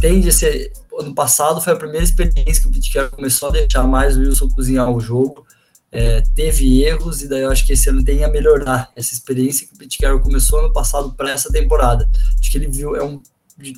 [0.00, 0.72] tende a ser.
[0.98, 4.48] Ano passado foi a primeira experiência que o Carroll começou a deixar mais o Wilson
[4.48, 5.46] cozinhar o jogo.
[5.92, 9.64] É, teve erros, e daí eu acho que esse ano tem a melhorar essa experiência
[9.64, 12.10] que o Pete começou ano passado para essa temporada.
[12.40, 13.20] Acho que ele viu, é um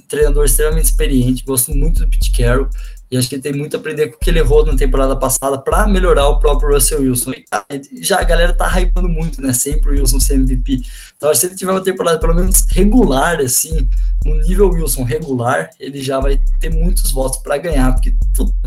[0.08, 2.68] treinador extremamente experiente, gosto muito do Pete Carroll.
[3.10, 5.16] E acho que ele tem muito a aprender com o que ele errou na temporada
[5.16, 7.32] passada para melhorar o próprio Russell Wilson.
[7.32, 9.54] E, já a galera tá hypando muito, né?
[9.54, 10.82] Sempre o Wilson ser MVP.
[11.16, 13.88] Então, se ele tiver uma temporada pelo menos regular, assim,
[14.26, 17.94] no nível Wilson regular, ele já vai ter muitos votos para ganhar.
[17.94, 18.14] Porque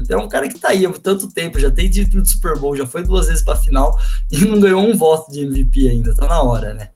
[0.10, 2.76] é um cara que tá aí há tanto tempo, já tem título de Super Bowl,
[2.76, 3.96] já foi duas vezes para final
[4.32, 6.16] e não ganhou um voto de MVP ainda.
[6.16, 6.90] Tá na hora, né?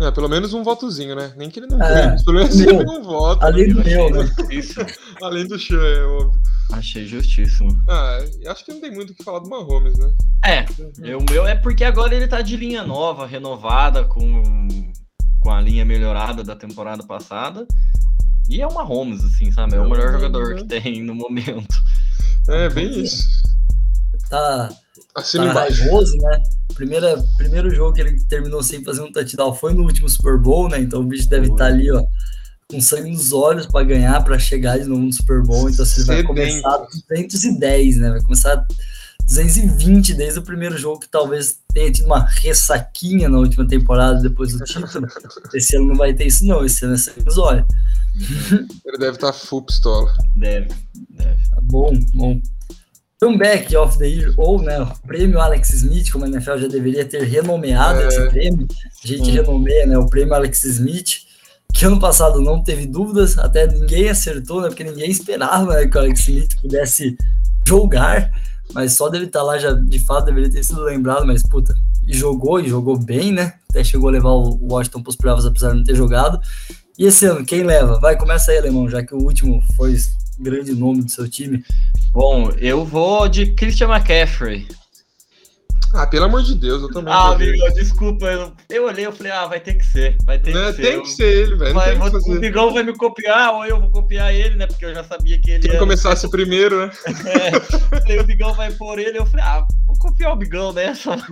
[0.00, 1.32] É, pelo menos um votozinho, né?
[1.36, 3.44] Nem que ele não é, ganhe, pelo menos um voto.
[3.44, 4.30] Além do meu, né?
[5.22, 6.40] Além do Chan, é óbvio.
[6.72, 7.80] Achei justíssimo.
[7.88, 10.12] Ah, acho que não tem muito o que falar do Mahomes, né?
[10.44, 14.42] É, o meu é porque agora ele tá de linha nova, renovada, com,
[15.40, 17.66] com a linha melhorada da temporada passada.
[18.48, 19.76] E é o Mahomes, assim, sabe?
[19.76, 20.56] É, o melhor jogador né?
[20.56, 21.74] que tem no momento.
[22.48, 23.22] É, bem isso.
[24.28, 24.68] Tá,
[25.22, 26.42] tá raivoso, né?
[26.74, 30.68] Primeira, primeiro jogo que ele terminou sem fazer um touchdown foi no último Super Bowl,
[30.68, 30.80] né?
[30.80, 32.04] Então o bicho deve estar tá ali, ó,
[32.68, 35.70] com sangue nos olhos para ganhar, para chegar de novo no Super Bowl.
[35.70, 38.10] Então assim, ele vai começar 210, né?
[38.10, 38.66] Vai começar
[39.26, 44.52] 220 desde o primeiro jogo, que talvez tenha tido uma ressaquinha na última temporada depois
[44.52, 45.08] do título.
[45.52, 46.64] Esse ano não vai ter isso, não.
[46.64, 47.66] Esse ano é sangue nos olhos.
[48.84, 50.12] Ele deve estar tá full pistola.
[50.36, 50.68] Deve,
[51.10, 51.48] deve.
[51.50, 52.40] Tá bom, bom.
[53.20, 57.04] Comeback of the Year, ou né, o prêmio Alex Smith, como a NFL já deveria
[57.04, 58.08] ter renomeado é.
[58.08, 58.66] esse prêmio.
[59.02, 59.34] A gente hum.
[59.34, 61.22] renomeia né, o prêmio Alex Smith,
[61.72, 65.96] que ano passado não teve dúvidas, até ninguém acertou, né, porque ninguém esperava né, que
[65.96, 67.16] o Alex Smith pudesse
[67.66, 68.30] jogar,
[68.74, 71.74] mas só dele estar tá lá já de fato deveria ter sido lembrado, mas puta,
[72.06, 73.54] e jogou, e jogou bem, né?
[73.68, 76.40] Até chegou a levar o Washington para os playoffs, apesar de não ter jogado.
[76.98, 77.98] E esse ano, quem leva?
[77.98, 79.96] Vai, começa aí, Alemão, já que o último foi
[80.38, 81.64] grande nome do seu time.
[82.12, 84.66] Bom, eu vou de Christian McCaffrey.
[85.94, 87.12] Ah, pelo amor de Deus, eu também.
[87.12, 90.52] Ah, amigo, desculpa, eu, eu olhei, eu falei, ah, vai ter que ser, vai ter
[90.52, 91.00] não, que tem ser.
[91.00, 91.74] que ser ele, velho.
[91.74, 94.66] Vai, vou, o Bigão vai me copiar, ou eu vou copiar ele, né?
[94.66, 95.70] Porque eu já sabia que ele.
[95.70, 96.92] Se começasse primeiro, né?
[97.26, 97.60] É,
[98.00, 101.16] falei, o Bigão vai por ele, eu falei, ah, vou copiar o Bigão nessa.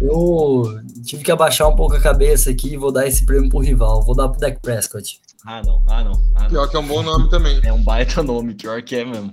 [0.00, 3.58] eu tive que abaixar um pouco a cabeça aqui e vou dar esse prêmio pro
[3.58, 4.02] rival.
[4.02, 5.20] Vou dar pro Dak Prescott.
[5.46, 6.12] Ah, não, ah, não.
[6.34, 6.50] Ah, não.
[6.50, 7.60] Pior que é um bom nome também.
[7.64, 9.32] É um baita nome, pior que é mesmo.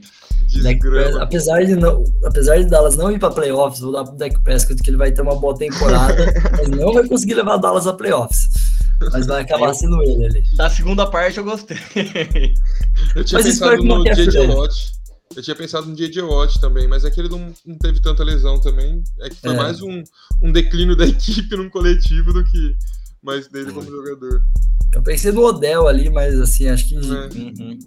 [1.20, 4.82] apesar de não, apesar de Dallas não ir para playoffs, vou dar pro Dak Prescott
[4.82, 8.48] que ele vai ter uma boa temporada, mas não vai conseguir levar Dallas a playoffs.
[9.12, 10.44] Mas vai acabar sendo ele ali.
[10.56, 11.78] Da segunda parte eu gostei.
[13.16, 14.48] Eu tinha mas pensado no J.J.
[14.48, 14.92] Watt.
[15.36, 16.22] Eu tinha pensado no J.J.
[16.24, 19.04] Watt também, mas é que ele não, não teve tanta lesão também.
[19.20, 19.58] É que foi é.
[19.58, 20.04] mais um,
[20.42, 22.76] um declínio da equipe num coletivo do que
[23.22, 24.42] mais dele como jogador.
[24.94, 26.96] Eu pensei no Odell ali, mas assim, acho que.
[26.96, 27.00] É.
[27.00, 27.78] Uhum,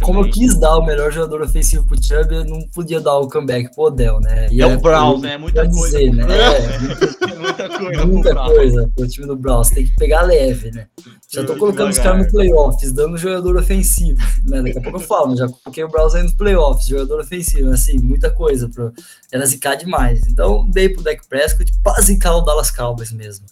[0.00, 3.28] como eu quis dar o melhor jogador ofensivo pro Chubb, eu não podia dar o
[3.28, 4.48] comeback pro Odell, né?
[4.50, 5.36] E é, é o Browns, né?
[5.38, 5.98] Muita coisa.
[5.98, 6.24] Dizer, né?
[6.24, 8.06] É, muita coisa.
[8.06, 9.68] Muita coisa pro time do Browns.
[9.70, 10.86] Tem que pegar leve, né?
[11.28, 14.20] Já tô colocando os caras no playoffs, dando jogador ofensivo.
[14.44, 14.62] Né?
[14.62, 17.98] Daqui a pouco eu falo, já coloquei o Browns aí nos playoffs, jogador ofensivo, assim,
[17.98, 18.68] muita coisa.
[18.68, 18.92] Pro...
[19.32, 20.26] Era zicar demais.
[20.28, 23.46] Então, dei pro Deck Prescott pra zicar o Dallas Cowboys mesmo.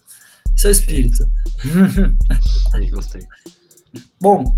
[0.56, 1.28] Seu espírito.
[2.74, 3.22] Aí, gostei.
[4.20, 4.56] Bom,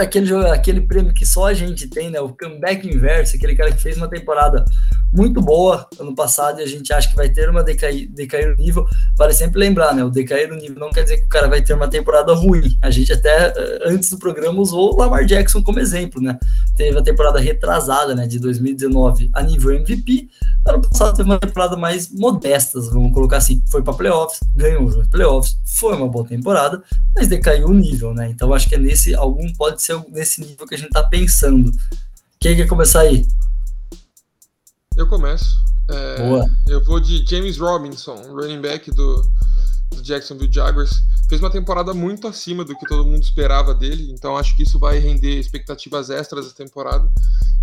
[0.00, 2.20] aquele, aquele prêmio que só a gente tem, né?
[2.20, 4.64] O comeback inverso, aquele cara que fez uma temporada
[5.12, 8.56] muito boa ano passado e a gente acha que vai ter uma decair, decair o
[8.56, 8.86] nível.
[9.16, 10.02] Vale sempre lembrar, né?
[10.04, 12.76] O decair o nível não quer dizer que o cara vai ter uma temporada ruim.
[12.82, 16.38] A gente até eh, antes do programa usou o Lamar Jackson como exemplo, né?
[16.76, 18.26] Teve a temporada retrasada, né?
[18.26, 20.28] De 2019 a nível MVP.
[20.66, 23.62] Ano passado teve uma temporada mais modesta, vamos colocar assim.
[23.70, 26.82] Foi para playoffs, ganhou os playoffs, foi uma boa temporada,
[27.14, 28.28] mas decaiu o nível, né?
[28.28, 31.72] Então acho que é nesse, algum pode ser nesse nível que a gente tá pensando.
[32.40, 33.26] Quem quer começar aí?
[34.96, 35.58] Eu começo.
[35.90, 36.16] É,
[36.66, 39.22] eu vou de James Robinson, running back do,
[39.90, 41.02] do Jacksonville Jaguars.
[41.28, 44.78] Fez uma temporada muito acima do que todo mundo esperava dele, então acho que isso
[44.78, 47.10] vai render expectativas extras da temporada.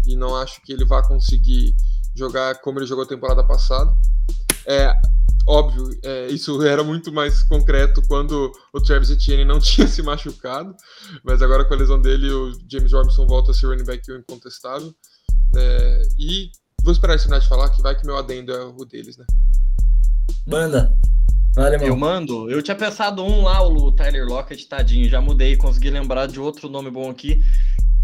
[0.05, 1.75] E não acho que ele vá conseguir
[2.15, 3.95] jogar como ele jogou a temporada passada.
[4.65, 4.93] É,
[5.47, 10.75] óbvio, é, isso era muito mais concreto quando o Travis Etienne não tinha se machucado,
[11.23, 14.93] mas agora com a lesão dele, o James Robinson volta a ser running back incontestável.
[15.55, 16.49] É, e
[16.85, 19.25] Vou esperar esse de falar, que vai que meu adendo é o deles, né?
[20.45, 20.95] Manda.
[21.55, 22.47] Vale, eu mando.
[22.47, 25.09] Eu tinha pensado um lá, o Tyler Lockett, tadinho.
[25.09, 27.41] Já mudei, consegui lembrar de outro nome bom aqui.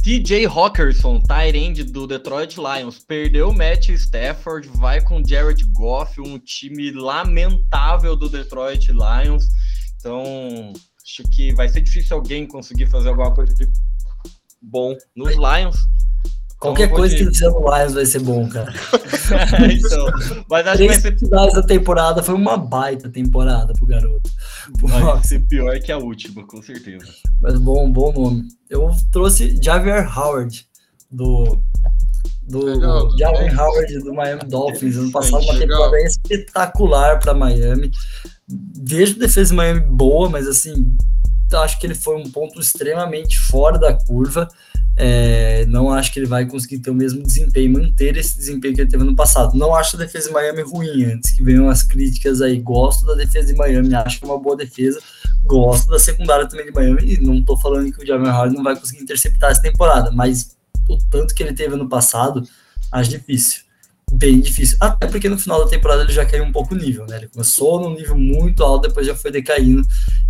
[0.03, 6.39] TJ Hawkinson, tight do Detroit Lions, perdeu o Matt Stafford, vai com Jared Goff, um
[6.39, 9.43] time lamentável do Detroit Lions.
[9.99, 13.71] Então, acho que vai ser difícil alguém conseguir fazer alguma coisa de
[14.59, 15.77] bom nos Lions.
[16.61, 18.71] Qualquer Então, coisa de- que fizer no Lions vai ser bom, cara.
[19.71, 20.05] então,
[20.49, 24.29] mas acho que vai ser, da temporada foi uma baita temporada pro garoto.
[24.79, 27.05] vai ser pior que a última, com certeza.
[27.41, 28.43] Mas bom, bom nome.
[28.69, 30.65] Eu trouxe Javier Howard,
[31.09, 31.61] do.
[32.43, 33.57] Do Legal, Dolphins.
[33.59, 34.97] Howard do Miami Dolphins.
[34.97, 35.77] Ano passado, uma Legal.
[35.79, 37.89] temporada espetacular para Miami.
[38.83, 40.93] Vejo defesa de Miami boa, mas assim,
[41.53, 44.47] acho que ele foi um ponto extremamente fora da curva.
[45.03, 48.81] É, não acho que ele vai conseguir ter o mesmo desempenho, manter esse desempenho que
[48.81, 49.57] ele teve no passado.
[49.57, 52.59] Não acho a defesa de Miami ruim, antes que venham as críticas aí.
[52.59, 55.01] Gosto da defesa de Miami, acho que é uma boa defesa.
[55.43, 57.15] Gosto da secundária também de Miami.
[57.15, 60.55] E não tô falando que o Javier Howard não vai conseguir interceptar essa temporada, mas
[60.87, 62.47] o tanto que ele teve ano passado,
[62.91, 63.61] acho difícil.
[64.11, 64.77] Bem difícil.
[64.79, 67.17] Até porque no final da temporada ele já caiu um pouco o nível, né?
[67.17, 69.81] Ele começou num nível muito alto, depois já foi decaindo.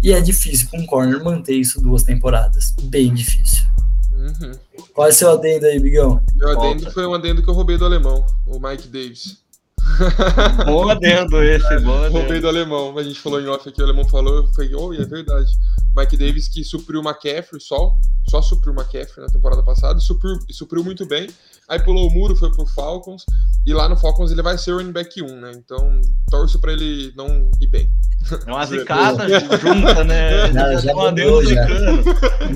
[0.02, 2.74] E é difícil com um corner manter isso duas temporadas.
[2.84, 3.71] Bem difícil.
[4.14, 4.52] Uhum.
[4.94, 6.22] Qual é o seu adendo aí, Bigão?
[6.36, 6.70] Meu Volta.
[6.70, 9.42] adendo foi um adendo que eu roubei do alemão, o Mike Davis.
[10.66, 12.42] Bom adendo esse, bom Roubei adendo.
[12.42, 15.06] do alemão, a gente falou em off aqui, o alemão falou, eu falei, oh, é
[15.06, 15.52] verdade.
[15.96, 17.98] Mike Davis que supriu o McCaffrey só,
[18.30, 21.30] só supriu o McCaffrey na temporada passada, supriu, e supriu muito bem.
[21.72, 23.24] Aí pulou o muro, foi pro Falcons,
[23.66, 25.52] e lá no Falcons ele vai ser o running back 1, né?
[25.56, 27.90] Então torço pra ele não ir bem.
[28.46, 29.26] É uma zicada
[29.58, 30.52] junta, né?
[30.52, 31.64] Já- já mandou, já.
[31.66, 32.04] zicando.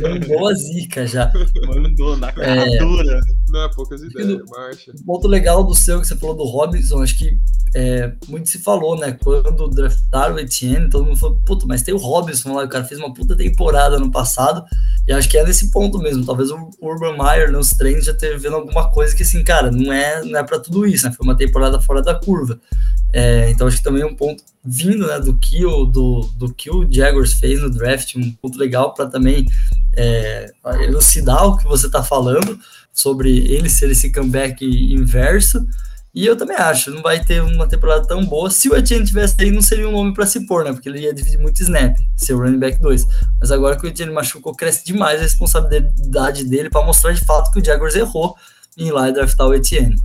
[0.01, 1.31] Mandou a zica já.
[1.65, 2.77] Mandou na cara É.
[2.77, 3.19] dura.
[3.49, 4.91] Não, é poucas ideias, marcha.
[4.99, 7.37] Um ponto legal do seu que você falou do Robinson, acho que
[7.73, 9.17] é, muito se falou, né?
[9.23, 12.83] Quando draftaram o Etienne, todo mundo falou, puta, mas tem o Robinson lá, o cara
[12.85, 14.63] fez uma puta temporada no passado,
[15.07, 16.25] e acho que é nesse ponto mesmo.
[16.25, 19.91] Talvez o Urban Meyer nos treinos já esteja vendo alguma coisa que, assim, cara, não
[19.91, 21.13] é, não é pra tudo isso, né?
[21.13, 22.59] Foi uma temporada fora da curva.
[23.13, 26.53] É, então acho que também é um ponto vindo, né, do que o, do, do
[26.53, 29.45] que o Jaguars fez no draft, um ponto legal para também
[29.95, 32.59] é, elucidar o que você tá falando
[32.91, 35.65] sobre ele ser esse comeback inverso.
[36.13, 38.49] E eu também acho, não vai ter uma temporada tão boa.
[38.49, 40.71] Se o Etienne tivesse aí, não seria um nome para se pôr, né?
[40.71, 43.05] Porque ele ia dividir muito snap, ser o running back 2.
[43.39, 47.51] Mas agora que o Etienne machucou, cresce demais a responsabilidade dele para mostrar de fato
[47.51, 48.35] que o Jaguars errou
[48.77, 49.95] em ir lá e draftar o Etienne.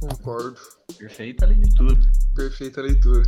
[0.00, 0.56] Concordo.
[0.98, 1.96] Perfeita leitura.
[2.34, 3.22] Perfeita leitura.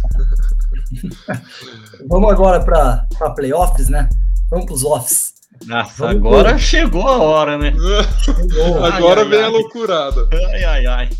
[2.09, 4.09] Vamos agora para playoffs, né?
[4.50, 5.35] Vamos para os offs.
[5.66, 6.59] Nossa, Vamos agora ver.
[6.59, 7.72] chegou a hora, né?
[8.92, 9.44] Agora ai, vem ai.
[9.44, 10.29] a loucurada.
[10.33, 11.11] Ai, ai, ai.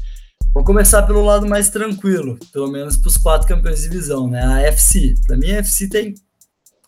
[0.53, 4.43] Vou começar pelo lado mais tranquilo, pelo menos para os quatro campeões de divisão, né?
[4.45, 5.15] A FC.
[5.27, 6.15] Para mim, a FC tem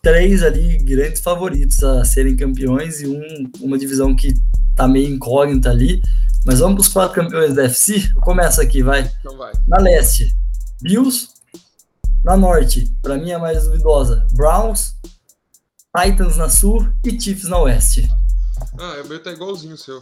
[0.07, 4.33] três ali grandes favoritos a serem campeões e um, uma divisão que
[4.73, 6.01] tá meio incógnita ali.
[6.45, 8.09] Mas vamos para os quatro campeões da FC.
[8.15, 9.11] Eu começo aqui, vai.
[9.19, 9.51] Então vai.
[9.67, 10.33] Na leste,
[10.81, 11.27] Bills.
[12.23, 14.95] Na norte, para mim é mais duvidosa, Browns.
[15.93, 18.07] Titans na sul e Chiefs na oeste.
[18.79, 19.99] Ah, o meu tá igualzinho o seu.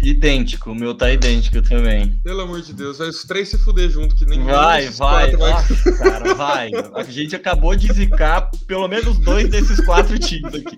[0.00, 2.18] Idêntico, o meu tá idêntico também.
[2.24, 5.76] Pelo amor de Deus, vai os três se fuder junto, que nem Vai, vai, quatro
[5.76, 6.70] nossa, cara, vai.
[6.94, 10.76] A gente acabou de zicar pelo menos dois desses quatro times aqui.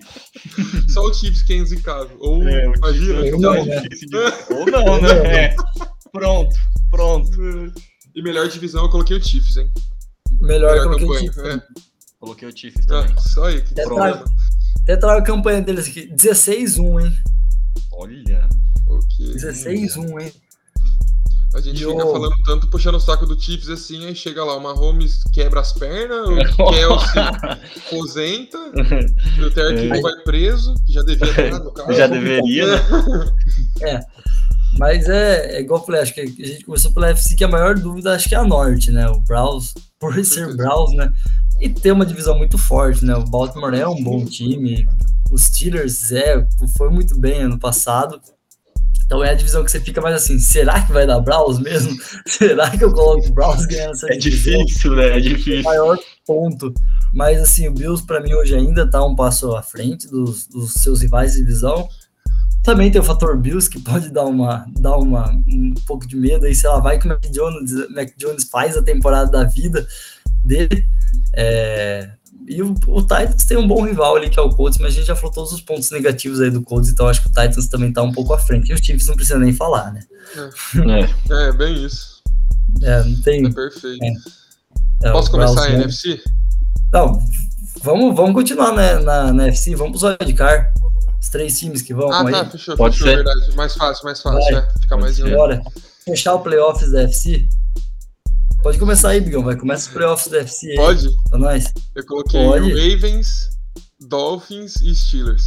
[0.91, 2.17] Só o Chiefs que é inzicável.
[2.19, 3.25] Ou, É, o imagina.
[3.25, 3.81] É então- Não, né?
[4.51, 5.45] Ou não, né?
[5.45, 5.55] É.
[6.11, 6.55] Pronto,
[6.91, 7.31] pronto.
[8.15, 9.69] E melhor divisão eu coloquei o Chiefs, hein?
[10.39, 11.33] Melhor, Melhor coloquei o campanha.
[11.33, 11.45] Chiefs.
[11.45, 11.61] É.
[12.19, 13.15] Coloquei o Chiefs também.
[13.17, 14.25] Ah, só aí, que Até problema.
[14.83, 16.07] até trago a campanha deles aqui.
[16.15, 17.13] 16-1, hein?
[17.91, 18.47] Olha.
[18.87, 19.33] Ok.
[19.33, 20.33] 16-1, hein?
[21.53, 24.55] A gente E fica falando tanto, puxando o saco do Chiefs assim, aí chega lá,
[24.55, 26.35] o Mahomes quebra as pernas, o
[26.69, 27.21] Kelsey
[27.87, 28.57] aposenta,
[29.43, 31.91] o Terry Hill vai preso, que já devia estar no carro.
[31.91, 34.05] Já deveria, né?
[34.77, 37.47] Mas é, é igual eu falei, acho que a gente começou pela FC, que a
[37.47, 39.09] maior dúvida acho que é a Norte, né?
[39.09, 40.55] O Browns, por ser.
[40.55, 41.11] Browns, né?
[41.59, 43.15] E ter uma divisão muito forte, né?
[43.15, 44.87] O Baltimore é um bom time,
[45.31, 48.21] os Steelers é, foi muito bem ano passado.
[49.05, 51.97] Então é a divisão que você fica mais assim, será que vai dar Browns mesmo?
[52.27, 54.63] será que eu coloco o Browns ganhando essa É divisão?
[54.63, 55.17] difícil, né?
[55.17, 55.63] É difícil.
[55.63, 56.71] maior ponto.
[57.11, 60.73] Mas assim, o Bills para mim hoje ainda está um passo à frente dos, dos
[60.73, 61.89] seus rivais de divisão.
[62.69, 66.45] Também tem o fator Bills que pode dar uma dar uma um pouco de medo
[66.45, 69.87] aí, sei lá, vai que o Mac Jones, Mac Jones faz a temporada da vida
[70.45, 70.85] dele.
[71.33, 72.11] É,
[72.47, 74.97] e o, o Titans tem um bom rival ali que é o Colts, mas a
[74.97, 77.67] gente já falou todos os pontos negativos aí do Colts, então acho que o Titans
[77.67, 78.69] também tá um pouco à frente.
[78.69, 80.03] E os Chiefs não precisa nem falar, né?
[81.27, 81.47] É.
[81.47, 82.21] É, bem isso.
[82.83, 83.47] É, não tem.
[83.47, 84.05] É perfeito.
[85.01, 86.21] é, Posso o começar Browns a NFC?
[86.93, 87.19] Não,
[87.81, 90.69] vamos, vamos continuar né, na, na FC, vamos pros wildcard.
[91.21, 92.31] Os três times que vão Ah, aí.
[92.31, 93.23] tá, fechou, Pode fechou, ser.
[93.23, 93.55] verdade.
[93.55, 94.63] Mais fácil, mais fácil, Vai.
[94.63, 94.79] é.
[94.81, 95.35] Fica mais Pode ser.
[95.35, 95.61] Bora.
[96.05, 97.47] Fechar o playoffs da FC.
[98.63, 99.43] Pode começar aí, Bigão.
[99.43, 101.09] Vai, começa os playoffs da FC aí Pode?
[101.29, 101.73] pra nós.
[101.95, 102.69] Eu coloquei Pode.
[102.71, 103.49] Ravens,
[103.99, 105.43] Dolphins e Steelers.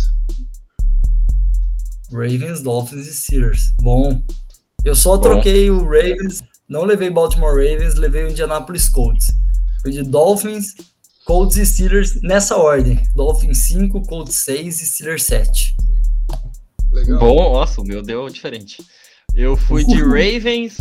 [2.11, 3.73] Ravens, Dolphins e Steelers.
[3.81, 4.23] Bom.
[4.85, 5.23] Eu só Bom.
[5.23, 9.29] troquei o Ravens, não levei Baltimore Ravens, levei o Indianapolis Colts.
[9.81, 10.75] Fui de Dolphins,
[11.25, 13.01] Colts e Steelers nessa ordem.
[13.15, 15.77] Dolphins 5, Colts 6 e Steelers 7.
[16.93, 17.19] Legal.
[17.19, 18.85] Bom, nossa, o meu deu diferente.
[19.35, 20.77] Eu fui de Ravens,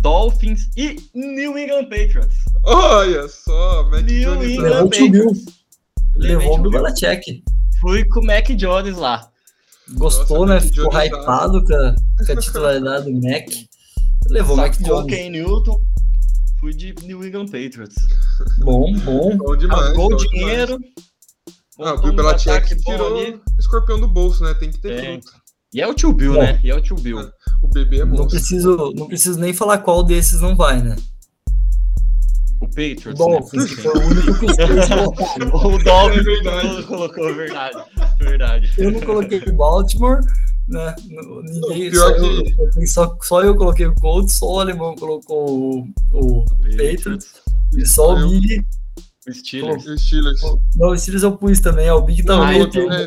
[0.00, 2.36] Dolphins e New England Patriots.
[2.64, 5.00] Olha só, Mac New Jones.
[5.00, 5.34] England.
[6.16, 6.82] Levei Levou o Bill.
[6.82, 7.42] Belichick.
[7.80, 9.28] Fui com o Mac Jones lá.
[9.96, 10.60] Gostou, Nossa, né?
[10.60, 11.94] Ficou Jones hypado com a,
[12.26, 13.48] com a titularidade do Mac.
[14.28, 15.14] Levou o Mac Jones.
[15.14, 15.80] Ken Newton.
[16.60, 17.96] Fui de New England Patriots.
[18.58, 19.36] Bom, bom.
[19.38, 19.92] Bom demais.
[19.92, 20.22] Demais.
[20.30, 20.78] dinheiro.
[21.80, 23.32] Ah, o Bill Belichick tirou ali.
[23.36, 24.52] o escorpião do bolso, né?
[24.54, 25.20] Tem que ter É.
[25.20, 25.40] fruta.
[25.72, 26.40] E é o tio Bill, Bom.
[26.42, 26.60] né?
[26.62, 27.18] E é o tio Bill.
[27.62, 28.28] O bebê é Não monstro.
[28.30, 30.96] preciso, não preciso nem falar qual desses não vai, né?
[32.60, 33.14] O O Patriots.
[33.18, 33.68] Dolphins, né?
[33.68, 35.48] que foi o único que os três colocaram.
[35.74, 36.68] O Dolphins É verdade.
[36.68, 37.84] todo colocou, verdade.
[38.20, 38.72] Verdade.
[38.78, 40.20] Eu não coloquei o Baltimore,
[40.68, 40.94] né?
[41.42, 45.80] Ninguém, só, que- eu, coloquei- só, só eu coloquei o Colts, só o alemão colocou
[45.80, 46.44] o, o
[46.76, 47.26] Patriots
[47.76, 48.64] e só o Eu- Big.
[49.28, 49.84] O Steelers.
[50.02, 50.40] Steelers.
[50.76, 52.90] Não, o Steelers eu pus também, ó, o Big tá no Ah, meio termo.
[52.92, 53.06] É,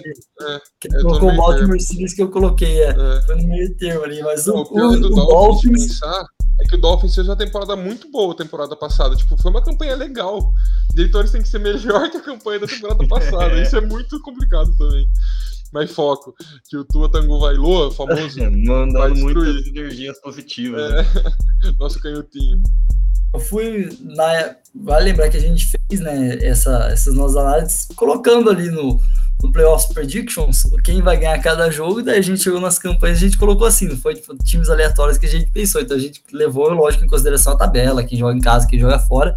[0.79, 2.89] Que ele colocou o meio Baltimore Steelers que eu coloquei, é.
[2.91, 3.21] É.
[3.25, 6.23] Foi no meio termo ali, mas o, O o, o Dolphins, pensar,
[6.61, 9.15] é que o Dolphins fez uma temporada muito boa temporada passada.
[9.15, 10.53] Tipo, foi uma campanha legal.
[10.93, 13.61] Diretores têm que ser melhor que a campanha da temporada passada.
[13.61, 15.09] Isso é muito complicado também.
[15.71, 16.35] Mas foco,
[16.69, 19.35] que o Tua Tango Vailoa, famoso, vai Mandando destruir.
[19.35, 20.91] muitas energias positivas.
[20.91, 21.01] né?
[21.65, 22.61] é, nosso canhotinho.
[23.33, 24.55] Eu fui na.
[24.75, 28.99] Vale lembrar que a gente fez, né, essa, essas nossas análises, colocando ali no,
[29.41, 33.17] no Playoffs Predictions quem vai ganhar cada jogo, e daí a gente chegou nas campanhas,
[33.17, 35.81] a gente colocou assim, não foi tipo, times aleatórios que a gente pensou.
[35.81, 38.97] Então a gente levou, lógico, em consideração a tabela, quem joga em casa, quem joga
[38.97, 39.35] fora.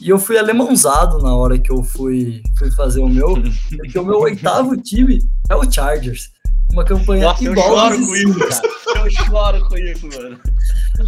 [0.00, 3.34] E eu fui alemãozado na hora que eu fui, fui fazer o meu,
[3.76, 5.18] porque o meu oitavo time
[5.50, 6.30] é o Chargers.
[6.72, 9.04] Uma campanha Nossa, eu igual choro dos com isso, cara.
[9.04, 10.38] Eu choro com isso, mano.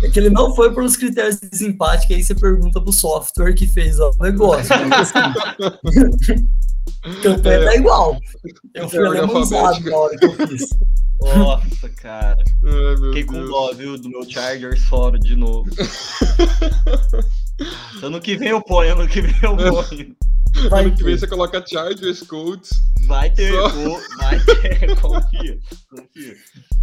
[0.03, 3.55] É que ele não foi pelos critérios de desempate, que aí você pergunta pro software
[3.55, 4.69] que fez ó, o negócio.
[4.89, 5.19] Mas, assim,
[7.05, 8.19] a campanha tá igual.
[8.75, 9.91] Eu fui É, alemãozado alfabética.
[9.91, 10.69] na hora que eu fiz.
[11.37, 12.39] Nossa, cara.
[12.65, 13.51] Ai, Fiquei com Deus.
[13.51, 15.69] dó, viu, do meu Chargers fora de novo.
[18.03, 20.17] ano que vem eu ponho, ano que vem eu ponho.
[20.69, 21.21] Vai Ano que vem ter.
[21.21, 22.71] você coloca Chargers, Colts.
[23.07, 26.37] Vai ter, Só- gol, vai ter, confia, confia.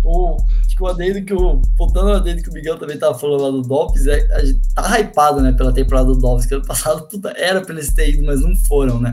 [0.05, 1.61] O, acho que o adendo que o.
[1.77, 4.61] Voltando ao adendo que o Miguel também tava falando lá do Dolphins, é, a gente
[4.73, 8.13] tá hypado, né, pela temporada do Dolphins, que ano passado puta, era pra eles terem
[8.15, 9.11] ido, mas não foram, né?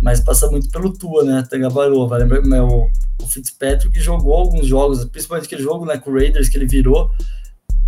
[0.00, 1.44] Mas passa muito pelo Tua, né?
[1.50, 2.88] Tangabaroa, vai lembrar que o,
[3.20, 7.10] o Fitzpatrick jogou alguns jogos, principalmente aquele jogo, né, com o Raiders, que ele virou,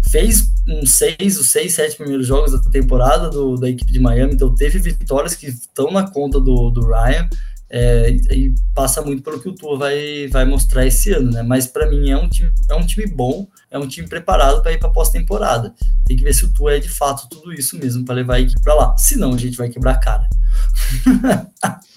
[0.09, 4.35] fez uns seis, os seis, sete primeiros jogos da temporada do, da equipe de Miami,
[4.35, 7.29] então teve vitórias que estão na conta do, do Ryan,
[7.73, 11.43] é, e, passa muito pelo que o Tua vai, vai mostrar esse ano, né?
[11.43, 14.73] Mas para mim é um time, é um time bom, é um time preparado para
[14.73, 15.73] ir para pós-temporada.
[16.05, 18.41] Tem que ver se o Tua é de fato tudo isso mesmo para levar a
[18.41, 18.97] equipe para lá.
[18.99, 20.29] Senão a gente vai quebrar a cara.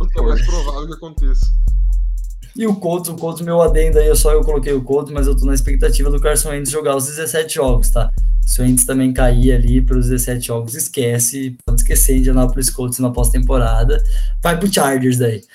[0.00, 1.46] O que é mais provável que aconteça.
[2.56, 5.26] E o Colts, o Colts, meu adendo aí, eu só eu coloquei o Colts, mas
[5.26, 8.10] eu tô na expectativa do Carson Wentz jogar os 17 jogos, tá?
[8.46, 13.10] Se o Wentz também cair ali pelos 17 jogos, esquece, pode esquecer Indianapolis Colts na
[13.10, 14.02] pós-temporada,
[14.42, 15.42] vai pro Chargers daí.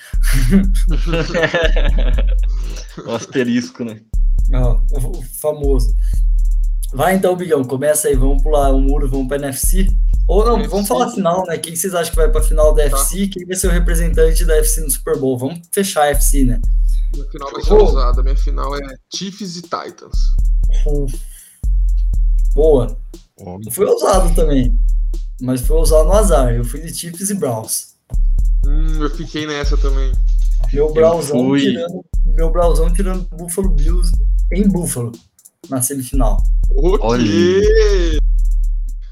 [3.06, 4.00] O asterisco, né?
[4.52, 5.94] Ó, o famoso.
[6.92, 9.88] Vai então, Bigão, começa aí, vamos pular o muro, vamos pra NFC.
[10.28, 11.56] Ou não, vamos falar final, né?
[11.56, 13.28] Quem vocês acham que vai pra final da FC?
[13.28, 15.38] Quem vai ser o representante da FC no Super Bowl?
[15.38, 16.60] Vamos fechar a FC, né?
[17.14, 18.22] Minha final vai ser ousada.
[18.22, 20.18] Minha final é Chiefs e Titans.
[22.54, 22.96] Boa.
[23.70, 24.78] Foi ousado também.
[25.40, 26.52] Mas foi ousado no azar.
[26.54, 27.94] Eu fui de Chiefs e Browns.
[28.66, 30.12] Hum, eu fiquei nessa também.
[30.72, 32.04] Meu Brownsão fui- tirando.
[32.24, 32.52] Meu
[32.94, 34.12] tirando Buffalo Bills
[34.52, 35.12] em Buffalo.
[35.68, 36.38] Na semifinal.
[36.70, 37.22] O Olha.
[37.24, 38.18] quê?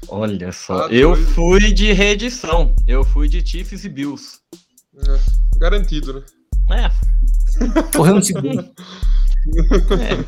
[0.07, 1.27] Olha só, Ah, eu doido.
[1.31, 2.73] fui de reedição.
[2.87, 4.39] Eu fui de Chiefs e Bills.
[4.97, 5.19] É,
[5.57, 6.23] garantido, né?
[6.85, 6.91] É,
[7.95, 8.61] Correu no segundo.
[9.99, 10.23] é.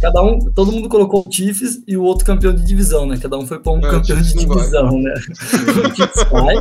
[0.00, 3.16] Cada um, todo mundo colocou o Chiefs e o outro campeão de divisão, né?
[3.16, 4.56] Cada um foi para um É, campeão de não vai.
[4.58, 5.14] divisão, né?
[5.14, 6.54] O Chiefs vai.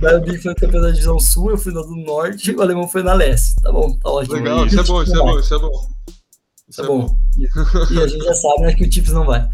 [0.00, 2.62] Daí o Big foi campeão da divisão sul, eu fui na do norte e o
[2.62, 3.56] alemão foi na leste.
[3.60, 4.36] Tá bom, tá ótimo.
[4.36, 5.88] Legal, isso é bom, isso é bom, isso é bom.
[6.68, 7.16] Isso é bom.
[7.36, 7.42] E,
[7.94, 9.46] e a gente já sabe, né, que o Chiefs não vai.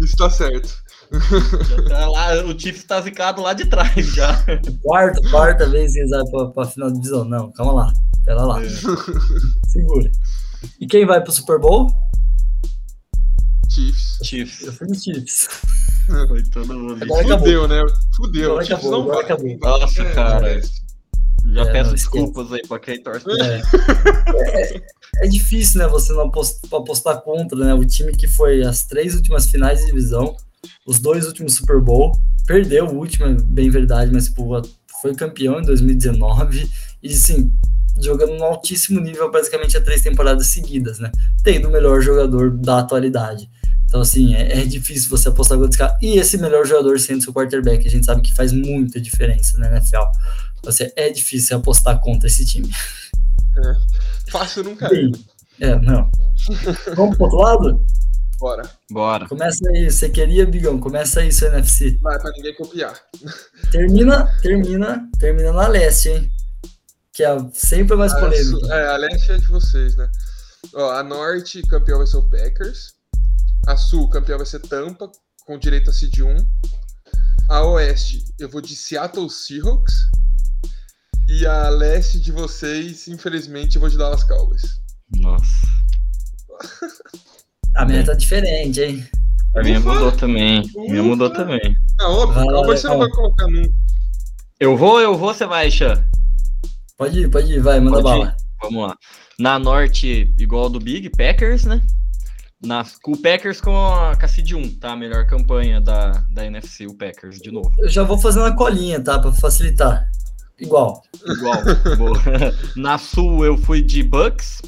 [0.00, 0.81] Isso tá certo.
[1.12, 4.42] Já tá lá, o Chiefs tá zicado lá de trás já.
[4.82, 7.24] Quarta, quarta vez que eles vão pra, pra final de divisão.
[7.24, 7.92] Não, calma lá.
[8.24, 8.62] Pera lá.
[8.64, 8.68] É.
[9.68, 10.10] Segura.
[10.80, 11.90] E quem vai pro Super Bowl?
[13.70, 14.18] Chiefs.
[14.20, 14.76] Eu Chiefs.
[14.76, 15.48] fui no Chiefs.
[16.28, 17.02] Foi todo mundo.
[17.02, 17.38] Agora acabou.
[17.38, 17.82] Fudeu, né?
[18.16, 18.50] Fudeu.
[18.52, 19.24] Agora Chiefs acabou, não vai.
[19.24, 19.48] acabou.
[19.48, 19.80] Não vai.
[19.80, 20.48] Nossa, É, cara.
[20.58, 20.62] é.
[21.44, 23.24] Já É, peço não, desculpas aí pra quem torce.
[23.28, 23.62] É.
[24.36, 24.82] É,
[25.24, 25.88] é difícil, né?
[25.88, 27.74] Você não apostar, apostar contra, né?
[27.74, 30.36] O time que foi as três últimas finais de divisão,
[30.86, 32.12] os dois últimos Super Bowl,
[32.46, 34.60] perdeu o último, é bem verdade, mas pô,
[35.00, 36.68] foi campeão em 2019
[37.02, 37.52] e sim,
[38.00, 41.10] jogando no altíssimo nível praticamente há três temporadas seguidas, né?
[41.42, 43.50] Tendo o melhor jogador da atualidade.
[43.92, 45.98] Então, assim, é, é difícil você apostar contra esse cara.
[46.00, 49.70] E esse melhor jogador sendo seu quarterback, a gente sabe que faz muita diferença na
[49.70, 50.04] NFL.
[50.64, 52.70] Você é difícil apostar contra esse time.
[54.28, 54.88] Fácil nunca é.
[54.88, 55.12] Bem,
[55.60, 56.10] é, não.
[56.96, 57.84] Vamos pro outro lado?
[58.42, 58.68] Bora.
[58.90, 59.28] Bora.
[59.28, 60.80] Começa aí, você queria, Bigão?
[60.80, 61.96] Começa aí, seu NFC.
[62.02, 63.00] Vai pra ninguém copiar.
[63.70, 66.32] Termina, termina, termina na leste, hein?
[67.12, 68.66] Que é sempre mais polêmica.
[68.74, 70.10] é, a leste é de vocês, né?
[70.74, 72.94] Ó, a norte, campeão vai ser o Packers.
[73.68, 75.08] A sul, campeão vai ser Tampa,
[75.46, 76.36] com direito a seed 1.
[77.48, 79.94] A oeste, eu vou de Seattle Seahawks.
[81.28, 84.80] E a leste de vocês, infelizmente, eu vou de Dallas Cowboys.
[85.14, 85.46] Nossa.
[87.76, 89.06] A minha tá diferente, hein?
[89.56, 89.92] A minha Ufa!
[89.94, 90.58] mudou também.
[90.60, 91.08] A minha Ufa!
[91.10, 91.76] mudou também.
[92.00, 93.70] Ah, óbvio, Cowboys você não vai colocar nunca.
[94.60, 96.04] Eu vou, eu vou, você vai, Xan.
[96.96, 98.20] Pode ir, pode ir, vai, manda Pode ir.
[98.24, 98.36] bala.
[98.62, 98.96] Vamos lá.
[99.38, 101.82] Na norte, igual ao do Big, Packers, né?
[102.64, 104.92] Na, com o Packers com a, com a Seed 1, tá?
[104.92, 107.72] A melhor campanha da, da NFC, o Packers, de novo.
[107.78, 109.18] Eu já vou fazer uma colinha, tá?
[109.18, 110.08] Pra facilitar.
[110.60, 111.56] Igual, Igual.
[111.98, 112.20] boa.
[112.76, 114.62] Na sul eu fui de Bucks.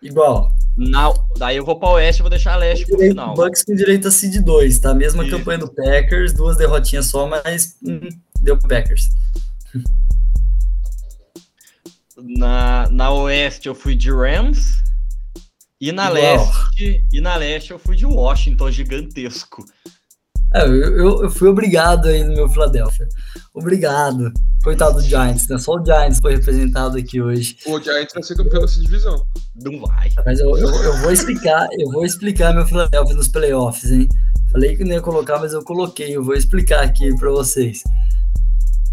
[0.00, 0.48] igual.
[0.76, 3.34] Na, daí eu vou pra oeste, eu vou deixar a leste pro final.
[3.34, 4.92] Bucks com direito a seed 2, tá?
[4.92, 5.36] Mesma Isso.
[5.36, 8.08] campanha do Packers, duas derrotinhas só, mas hum,
[8.40, 9.08] deu pro Packers.
[12.16, 14.82] Na, na oeste eu fui de Rams.
[15.80, 16.14] E na Igual.
[16.14, 19.64] leste, e na leste eu fui de Washington, gigantesco.
[20.54, 23.08] É, eu, eu, eu fui obrigado aí no meu Philadelphia.
[23.52, 24.32] Obrigado.
[24.62, 25.58] Coitado do Giants, né?
[25.58, 27.56] Só o Giants foi representado aqui hoje.
[27.66, 29.26] O Giants vai ser campeão dessa divisão.
[29.56, 30.10] Não vai.
[30.24, 34.08] Mas eu, eu, eu vou explicar, eu vou explicar meu Philadelphia nos playoffs, hein?
[34.52, 36.16] Falei que não ia colocar, mas eu coloquei.
[36.16, 37.82] Eu vou explicar aqui pra vocês.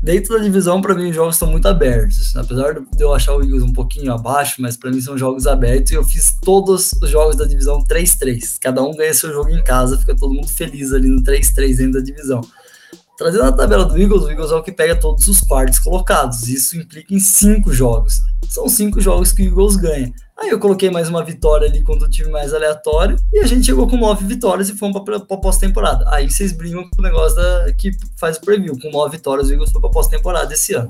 [0.02, 2.36] Dentro da divisão, pra mim, os jogos estão muito abertos.
[2.36, 5.92] Apesar de eu achar o Eagles um pouquinho abaixo, mas pra mim são jogos abertos.
[5.92, 8.58] E eu fiz todos os jogos da divisão 3-3.
[8.60, 11.94] Cada um ganha seu jogo em casa, fica todo mundo feliz ali no 3-3 dentro
[11.94, 12.42] da divisão.
[13.16, 16.48] Trazendo a tabela do Eagles, o Eagles é o que pega todos os quartos colocados.
[16.48, 18.22] Isso implica em cinco jogos.
[18.50, 20.12] São cinco jogos que o Eagles ganha.
[20.42, 23.64] Aí eu coloquei mais uma vitória ali contra o time mais aleatório e a gente
[23.64, 26.04] chegou com nove vitórias e fomos para a pós-temporada.
[26.08, 28.76] Aí vocês brincam com o negócio da, que faz o preview.
[28.80, 30.90] Com nove vitórias, o Eagles foi para pós-temporada esse ano.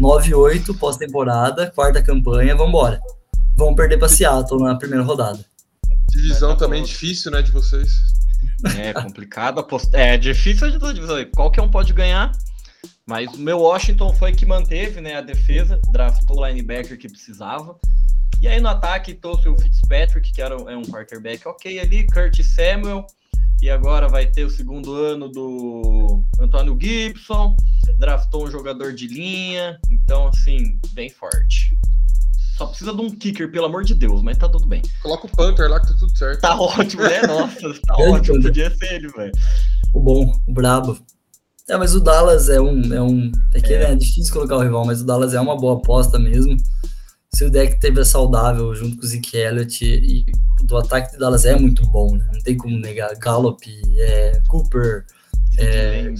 [0.00, 3.00] 9-8, pós-temporada, quarta campanha, vambora.
[3.56, 5.38] Vamos perder para Seattle na primeira rodada.
[6.08, 7.88] Divisão também difícil, né, de vocês.
[8.76, 10.00] É complicado apostar.
[10.00, 11.24] É difícil de toda divisão.
[11.36, 12.32] Qualquer um pode ganhar.
[13.06, 17.78] Mas o meu Washington foi que manteve né, a defesa, draftou o linebacker que precisava.
[18.42, 22.04] E aí no ataque trouxe o Fitzpatrick, que era um, é um quarterback ok ali,
[22.08, 23.06] Kurt Samuel.
[23.62, 27.54] E agora vai ter o segundo ano do Antônio Gibson.
[28.00, 29.78] Draftou um jogador de linha.
[29.92, 31.78] Então, assim, bem forte.
[32.58, 34.82] Só precisa de um kicker, pelo amor de Deus, mas tá tudo bem.
[35.04, 36.40] Coloca o Panther lá que tá tudo certo.
[36.40, 37.22] Tá ótimo, né?
[37.22, 38.42] Nossa, tá ótimo.
[38.42, 39.32] Podia ser ele, velho.
[39.94, 40.98] O bom, o brabo.
[41.68, 42.92] É, mas o Dallas é um.
[42.92, 45.56] É, um, é que né, é difícil colocar o rival, mas o Dallas é uma
[45.56, 46.56] boa aposta mesmo.
[47.34, 50.26] Se o deck teve saudável junto com o Zeke Elliott e
[50.70, 52.28] o ataque de Dallas é muito bom, né?
[52.30, 53.14] Não tem como negar.
[53.16, 53.66] Gallup,
[53.98, 55.06] é, Cooper,
[55.56, 56.14] é, Lamb,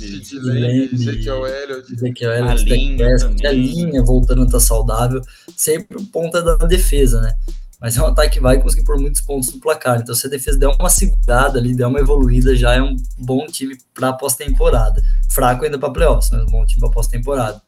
[0.95, 1.93] Ezekiel Elliott.
[1.93, 1.97] A
[2.39, 5.21] Elliott, a linha voltando a estar saudável,
[5.55, 7.37] sempre o ponta da defesa, né?
[7.79, 10.01] Mas é um ataque que vai conseguir pôr muitos pontos no placar.
[10.01, 13.45] Então, se a defesa der uma segurada ali, der uma evoluída, já é um bom
[13.47, 15.03] time para pós-temporada.
[15.29, 17.61] Fraco ainda para playoffs, mas um bom time para pós-temporada.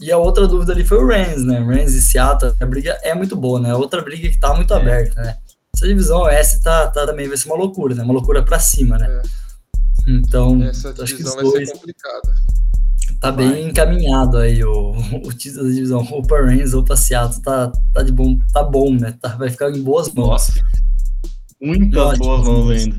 [0.00, 1.58] E a outra dúvida ali foi o Rams, né?
[1.58, 3.74] Rams e Seattle, a briga é muito boa, né?
[3.74, 4.76] Outra briga que tá muito É.
[4.76, 5.36] aberta, né?
[5.74, 8.02] Essa divisão oeste tá, tá também vai ser uma loucura, né?
[8.02, 9.06] Uma loucura para cima, né?
[9.08, 10.10] É.
[10.10, 12.34] Então, Essa acho que os vai dois ser complicada.
[13.20, 13.48] tá Vai.
[13.52, 14.92] bem encaminhado aí o,
[15.24, 16.06] o título da divisão.
[16.10, 19.14] Ou para Rams ou para Seattle tá, tá de bom, tá bom, né?
[19.20, 20.28] Tá, vai ficar em boas mãos.
[20.28, 20.52] Nossa.
[21.60, 22.96] Muitas boas mãos ainda.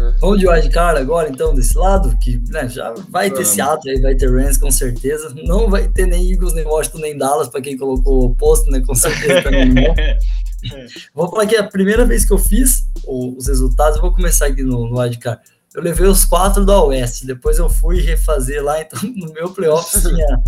[0.00, 0.12] É.
[0.20, 3.48] Vamos de wildcard agora, então, desse lado, que né, já vai ter Vamos.
[3.48, 5.34] Seattle, aí vai ter Rams com certeza.
[5.44, 8.80] Não vai ter nem Eagles, nem Washington, nem Dallas, para quem colocou o oposto, né?
[8.80, 9.94] Com certeza também não.
[11.14, 14.46] Vou falar que é a primeira vez que eu fiz os resultados, eu vou começar
[14.46, 15.40] aqui no, no wildcard.
[15.74, 20.02] Eu levei os quatro da Oeste, depois eu fui refazer lá, então no meu playoffs
[20.02, 20.38] tinha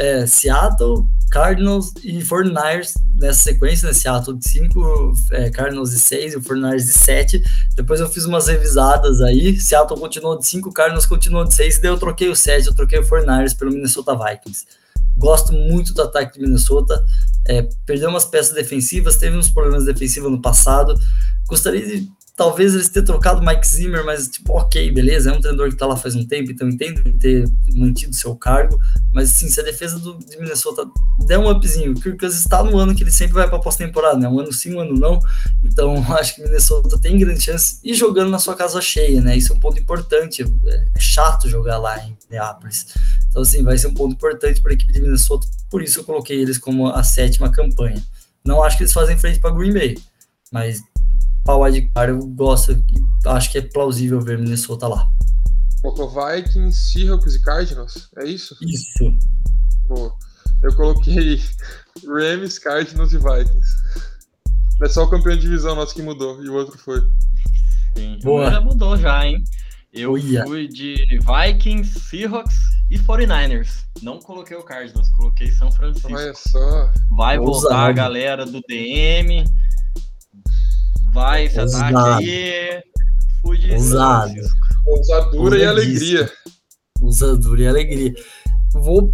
[0.00, 3.92] é, Seattle, Cardinals e 49ers nessa sequência, né?
[3.92, 7.42] Seattle de 5, é, Cardinals de 6 e o 49ers de 7.
[7.76, 11.82] Depois eu fiz umas revisadas aí, Seattle continuou de 5, Cardinals continuou de 6, e
[11.82, 14.64] daí eu troquei o 7, eu troquei o 49ers pelo Minnesota Vikings.
[15.16, 17.04] Gosto muito do ataque de Minnesota.
[17.46, 20.98] É, perdeu umas peças defensivas, teve uns problemas defensivos no passado.
[21.46, 22.10] Gostaria de
[22.40, 25.84] talvez eles tenham trocado Mike Zimmer, mas tipo, ok, beleza, é um treinador que tá
[25.84, 28.80] lá faz um tempo, então entendo ter mantido seu cargo,
[29.12, 30.88] mas assim, se a defesa do, de Minnesota
[31.26, 34.16] der um upzinho, o Kirk Cousins está no ano que ele sempre vai para pós-temporada,
[34.16, 35.20] né, um ano sim, um ano não,
[35.62, 39.52] então acho que Minnesota tem grande chance e jogando na sua casa cheia, né, isso
[39.52, 42.86] é um ponto importante, é, é chato jogar lá em Minneapolis,
[43.28, 46.04] então assim, vai ser um ponto importante para a equipe de Minnesota, por isso eu
[46.04, 48.02] coloquei eles como a sétima campanha.
[48.42, 49.98] Não acho que eles fazem frente para Green Bay,
[50.50, 50.82] mas
[51.44, 52.84] para wildcard, eu gosto,
[53.26, 55.08] acho que é plausível ver Minnesota lá.
[55.82, 58.56] Colocou Vikings, Seahawks e Cardinals, é isso?
[58.62, 59.16] Isso.
[59.88, 60.12] Pô,
[60.62, 61.40] eu coloquei
[62.06, 63.76] Rams, Cardinals e Vikings.
[64.82, 67.00] É só o campeão de divisão nosso que mudou, e o outro foi.
[67.96, 68.50] Sim, Boa.
[68.50, 69.42] já mudou já, hein?
[69.92, 70.44] Eu Uia.
[70.44, 72.56] fui de Vikings, Seahawks
[72.88, 73.84] e 49ers.
[74.02, 76.12] Não coloquei o Cardinals, coloquei São Francisco.
[76.12, 76.92] Olha só.
[77.10, 79.44] Vai voltar a galera do DM.
[81.12, 81.98] Vai, esse Ousado.
[81.98, 82.82] ataque aí.
[83.42, 84.40] Fude Ousado.
[84.86, 86.30] Ousadura e alegria.
[87.00, 88.14] Ousadura e alegria.
[88.72, 89.12] Vou.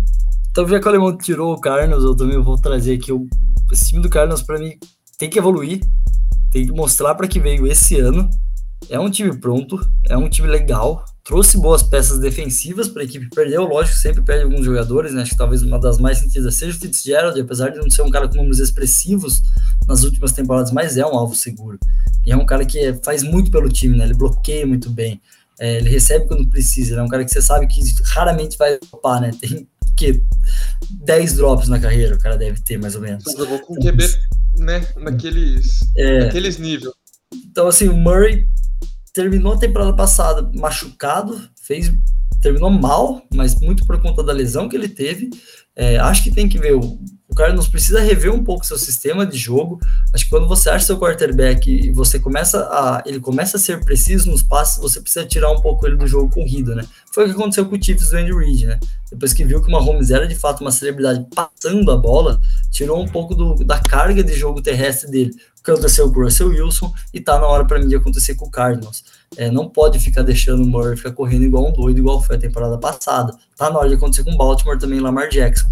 [0.51, 3.13] Então, já que o Alemão tirou o Carlos, eu também vou trazer aqui.
[3.13, 3.27] O,
[3.73, 4.73] esse time do Carlos, para mim,
[5.19, 5.81] tem que evoluir.
[6.51, 8.29] Tem que mostrar para que veio esse ano.
[8.89, 13.29] É um time pronto, é um time legal, trouxe boas peças defensivas para a equipe.
[13.31, 15.23] Perdeu, lógico, sempre perde alguns jogadores, né?
[15.23, 18.11] Acho que talvez uma das mais sentidas seja o Fitzgerald, apesar de não ser um
[18.11, 19.43] cara com números expressivos
[19.89, 21.79] nas últimas temporadas, mas é um alvo seguro.
[22.25, 24.05] E é um cara que faz muito pelo time, né?
[24.05, 25.21] Ele bloqueia muito bem,
[25.59, 29.21] é, ele recebe quando precisa, é um cara que você sabe que raramente vai topar,
[29.21, 29.33] né?
[29.41, 29.67] Tem
[29.97, 30.23] que
[30.91, 33.25] 10 drops na carreira, o cara deve ter mais ou menos.
[33.25, 34.05] Jogou com QB,
[34.59, 34.87] né?
[34.97, 36.93] Naqueles, é, naqueles níveis.
[37.35, 38.47] Então, assim, o Murray
[39.17, 41.91] terminou a temporada passada machucado, fez
[42.43, 45.31] terminou mal, mas muito por conta da lesão que ele teve.
[45.75, 46.75] É, acho que tem que ver.
[46.75, 49.81] O, o Carlos precisa rever um pouco seu sistema de jogo.
[50.13, 53.03] Acho que quando você acha seu quarterback e você começa a.
[53.07, 56.31] ele começa a ser preciso nos passes, você precisa tirar um pouco ele do jogo
[56.31, 56.85] corrido, né?
[57.13, 58.79] Foi o que aconteceu com o Chiefs do Andy Reid, né?
[59.11, 62.39] Depois que viu que uma Holmes era de fato uma celebridade passando a bola,
[62.71, 65.35] tirou um pouco do, da carga de jogo terrestre dele.
[65.73, 68.51] Aconteceu com o Russell Wilson e tá na hora para mim de acontecer com o
[68.51, 69.05] Cardinals.
[69.37, 72.39] É, não pode ficar deixando o Murray ficar correndo igual um doido, igual foi a
[72.39, 73.37] temporada passada.
[73.57, 75.69] Tá na hora de acontecer com o Baltimore também, Lamar Jackson.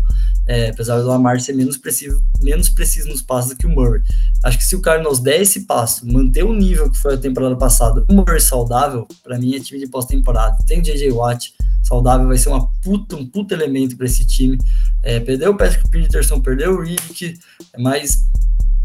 [0.46, 4.02] É, apesar do Lamar ser menos preciso, menos preciso nos passos do que o Murray.
[4.42, 7.56] Acho que se o Cardinals der esse passo, manter o nível que foi a temporada
[7.56, 10.58] passada, o Murray saudável, para mim é time de pós-temporada.
[10.66, 14.58] Tem o JJ Watt saudável, vai ser uma puta, um puta elemento para esse time.
[15.02, 17.38] É, perdeu o Patrick Peterson, perdeu o Rick,
[17.78, 18.24] mas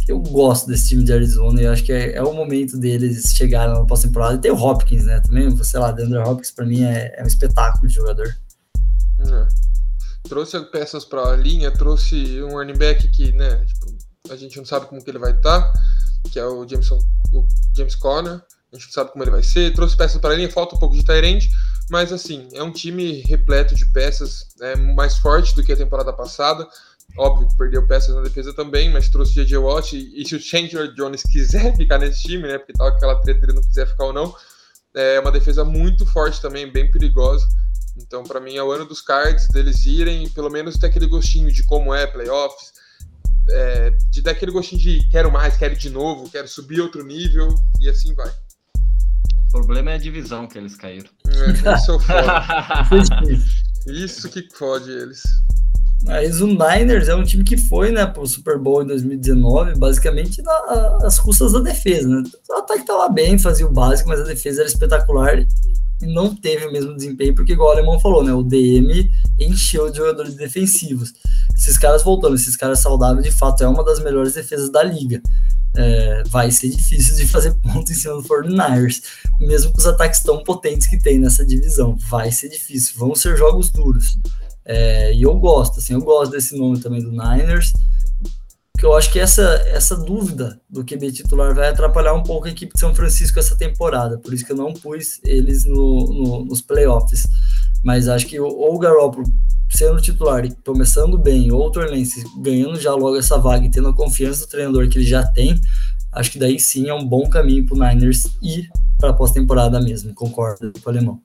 [0.10, 3.76] eu gosto desse time de Arizona e acho que é, é o momento deles chegarem
[3.76, 4.34] na pós-temporada.
[4.34, 5.20] E tem o Hopkins, né?
[5.20, 8.28] Também, sei lá, Deandre Hopkins para mim é, é, um espetáculo de jogador.
[9.20, 9.47] É.
[10.28, 13.95] Trouxe peças para a linha, trouxe um running back que, né, tipo,
[14.32, 15.74] a gente não sabe como que ele vai estar, tá,
[16.32, 16.97] que é o Jameson,
[17.32, 17.45] o
[17.78, 18.41] James Conner.
[18.72, 19.74] A gente não sabe como ele vai ser.
[19.74, 21.51] Trouxe peças para a linha, falta um pouco de Tyrande,
[21.91, 26.12] mas assim, é um time repleto de peças, é mais forte do que a temporada
[26.12, 26.68] passada
[27.18, 29.57] Óbvio que perdeu peças na defesa também, mas trouxe o J.J.
[29.57, 29.95] Watt.
[29.95, 32.57] E, e, se o Chandler Jones quiser ficar nesse time, né?
[32.57, 34.34] Porque tava aquela treta ele não quiser ficar ou não.
[34.95, 37.45] É uma defesa muito forte também, bem perigosa.
[37.97, 41.51] Então, para mim, é o ano dos cards, deles irem, pelo menos ter aquele gostinho
[41.51, 42.72] de como é playoffs,
[43.49, 47.53] é, de dar aquele gostinho de quero mais, quero de novo, quero subir outro nível,
[47.82, 48.32] e assim vai.
[49.49, 51.10] O problema é a divisão que eles caíram.
[51.28, 53.43] É, isso é foda.
[53.88, 55.24] isso que fode eles.
[56.04, 60.41] Mas o Niners é um time que foi, né, pro Super Bowl em 2019, basicamente
[61.02, 62.24] nas custas da defesa, né?
[62.50, 65.45] O ataque tava bem, fazia o básico, mas a defesa era espetacular
[66.02, 69.91] e não teve o mesmo desempenho, porque igual o Alemão falou, né, o DM encheu
[69.91, 71.14] de jogadores defensivos.
[71.54, 75.22] Esses caras voltando, esses caras saudáveis, de fato, é uma das melhores defesas da liga.
[75.76, 79.02] É, vai ser difícil de fazer ponto em cima do 49ers,
[79.39, 81.97] mesmo com os ataques tão potentes que tem nessa divisão.
[82.10, 84.18] Vai ser difícil, vão ser jogos duros.
[84.72, 87.74] É, e eu gosto, assim, eu gosto desse nome também do Niners,
[88.78, 92.51] que eu acho que essa, essa dúvida do QB titular vai atrapalhar um pouco a
[92.51, 96.45] equipe de São Francisco essa temporada, por isso que eu não pus eles no, no
[96.45, 97.26] nos playoffs.
[97.84, 99.26] Mas acho que ou o Garoppolo
[99.72, 103.88] sendo titular e começando bem, ou o Torlense ganhando já logo essa vaga e tendo
[103.88, 105.59] a confiança do treinador que ele já tem,
[106.11, 109.82] acho que daí sim é um bom caminho para o Niners ir para a pós-temporada
[109.82, 111.20] mesmo, concordo com o Alemão.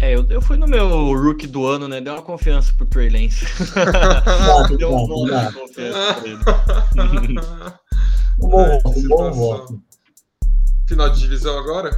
[0.00, 2.00] É, eu, eu fui no meu rookie do ano, né?
[2.00, 3.46] Deu uma confiança pro Trey Lance.
[4.76, 7.40] Deu um bom de confiança pra ele.
[8.40, 9.82] um bom, um bom voto.
[10.86, 11.90] Final de divisão agora?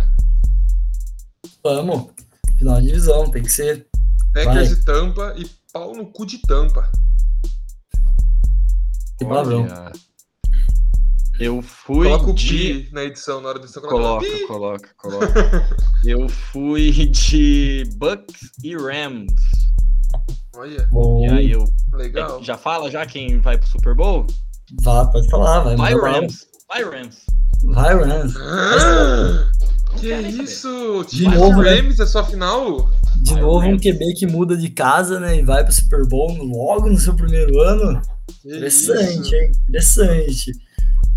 [1.63, 2.11] Vamos.
[2.59, 3.87] Final de divisão, tem que ser.
[4.33, 4.79] Packers Vai.
[4.79, 6.91] e Tampa e pau no cu de Tampa.
[9.19, 9.67] Que palavrão.
[11.39, 12.49] Eu fui Coloca o de.
[12.49, 13.83] pi na edição, na hora da edição.
[13.83, 15.77] Coloca, Coloca, coloca, coloca.
[16.05, 19.33] Eu fui de Bucks e Rams.
[20.57, 21.65] Olha, Bom, E aí eu.
[21.93, 22.43] legal.
[22.43, 24.27] Já fala já quem vai pro Super Bowl?
[24.83, 25.77] vá, pode falar, vai.
[25.77, 25.95] Vai.
[25.95, 26.47] Rams.
[26.69, 27.17] Vai Rams.
[27.65, 28.35] Vai, Rams.
[28.37, 29.49] Ah,
[30.01, 31.05] que nem isso?
[31.09, 31.75] De Chiefs novo, né?
[31.81, 32.89] Rams é sua final?
[33.23, 33.83] De Vai, novo, um Rams.
[33.83, 35.39] QB que muda de casa, né?
[35.39, 38.01] E vai pro Super Bowl logo no seu primeiro ano.
[38.43, 39.35] Que Interessante, isso?
[39.35, 39.53] hein?
[39.69, 40.53] Interessante.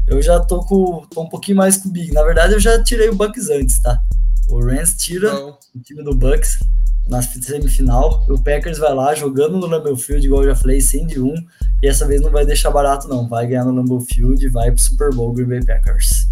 [0.08, 2.12] Eu já tô com tô um pouquinho mais com o Big.
[2.12, 4.02] Na verdade, eu já tirei o Bucks antes, tá?
[4.50, 5.58] O Rams tira Não.
[5.76, 6.60] o time do Bucks
[7.08, 8.26] na semifinal.
[8.30, 11.34] O Packers vai lá jogando no Lambeau Field, igual eu já falei, 100 de 1.
[11.84, 13.28] E essa vez não vai deixar barato, não.
[13.28, 16.28] Vai ganhar no Lambeau Field e vai pro Super Bowl Green Bay Packers.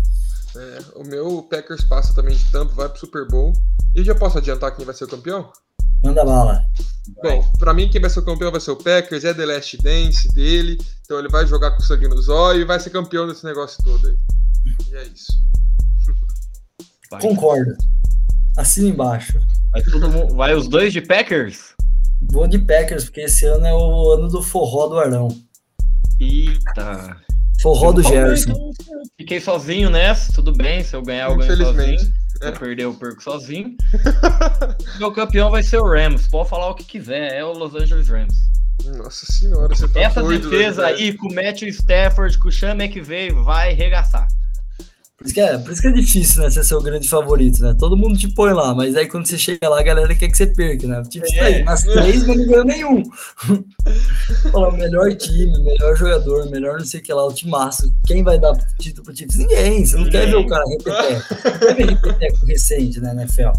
[0.55, 3.53] É, o meu Packers passa também de Tampa, vai pro Super Bowl.
[3.95, 5.51] E já posso adiantar quem vai ser o campeão?
[6.03, 6.65] Manda bala.
[7.21, 9.77] Bom, pra mim quem vai ser o campeão vai ser o Packers, é The Last
[9.77, 13.43] Dance dele, então ele vai jogar com sangue nos olhos e vai ser campeão desse
[13.43, 14.17] negócio todo aí.
[14.89, 15.31] E é isso.
[17.11, 17.21] Vai.
[17.21, 17.75] Concordo.
[18.57, 19.39] Assina embaixo.
[19.71, 20.35] Vai, todo mundo...
[20.35, 21.73] vai os dois de Packers?
[22.31, 25.27] Vou de Packers, porque esse ano é o ano do forró do Arão.
[26.19, 27.17] Eita.
[27.61, 28.53] Forró do Gerson.
[29.19, 30.81] Fiquei sozinho nessa, tudo bem.
[30.81, 31.99] Se eu ganhar, eu ganho sozinho.
[31.99, 33.75] Se eu perder, eu perco sozinho.
[34.97, 36.25] Meu campeão vai ser o Rams.
[36.29, 37.33] Pode falar o que quiser.
[37.33, 38.33] É o Los Angeles Rams.
[38.95, 40.49] Nossa senhora, você tá Essa doido.
[40.49, 40.95] defesa velho.
[40.97, 44.25] aí, com o Matthew Stafford, com o Sean McVay, vai regaçar.
[45.19, 46.49] Por isso, que é, por isso que é difícil, né?
[46.49, 47.75] Você ser o grande favorito, né?
[47.77, 50.37] Todo mundo te põe lá, mas aí quando você chega lá, a galera quer que
[50.37, 51.03] você perca, né?
[51.09, 51.63] Tipo, isso aí, É.
[51.63, 53.03] nas três, mas não ganhou nenhum.
[54.51, 57.93] Fala, melhor time, melhor jogador, melhor não sei o que lá, o timaço.
[58.07, 59.35] Quem vai dar título pro Chiefs?
[59.35, 59.85] Ninguém.
[59.85, 61.21] Você não quer ver o cara repetir.
[61.21, 63.51] Você não quer ver repetir recente, né, NFL?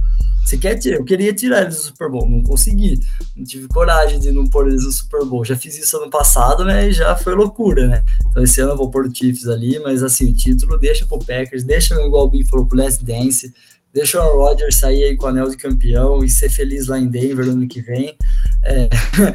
[0.44, 0.96] Você quer tirar?
[0.96, 3.00] Eu queria tirar eles do Super Bowl, não consegui.
[3.36, 5.44] Não tive coragem de não pôr eles no Super Bowl.
[5.44, 6.88] Já fiz isso ano passado, né?
[6.88, 8.04] E já foi loucura, né?
[8.28, 11.18] Então esse ano eu vou pôr o Chiefs ali, mas assim, o título deixa pro
[11.18, 13.52] Packers, deixa, igual o Bim falou, pro Last Dance,
[13.92, 17.08] deixa o Rodgers sair aí com o anel de campeão e ser feliz lá em
[17.08, 18.16] Denver no ano que vem.
[18.64, 18.88] É,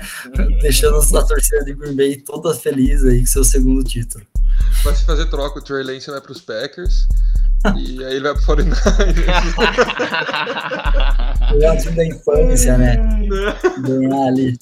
[0.62, 4.26] deixando a torcida de Green Bay toda feliz aí com seu segundo título.
[4.84, 7.08] Vai se fazer troca, o Trey Lance vai pros Packers.
[7.78, 9.26] E aí ele vai pro 49ers.
[11.52, 12.98] Pegar o time da infância, né?
[13.82, 14.58] Ganhar ali.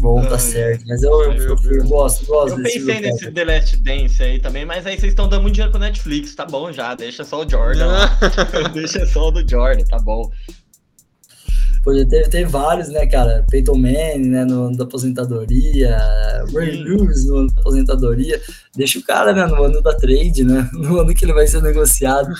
[0.00, 0.84] Bom, tá certo.
[0.86, 3.30] Mas eu, eu, eu, eu gosto, gosto Eu desse pensei nesse.
[3.32, 6.46] The Last Dance aí também, mas aí vocês estão dando muito dinheiro pro Netflix, tá
[6.46, 8.18] bom já, deixa só o Jordan lá.
[8.72, 10.30] deixa só o do Jordan, tá bom.
[11.86, 13.44] Já teve, teve vários, né, cara?
[13.50, 15.96] Peyton Manning, né, no ano da aposentadoria,
[16.52, 16.82] Ray.
[16.82, 18.40] Lewis no ano da aposentadoria.
[18.76, 20.68] Deixa o cara, né, no ano da trade, né?
[20.78, 22.32] No ano que ele vai ser negociado.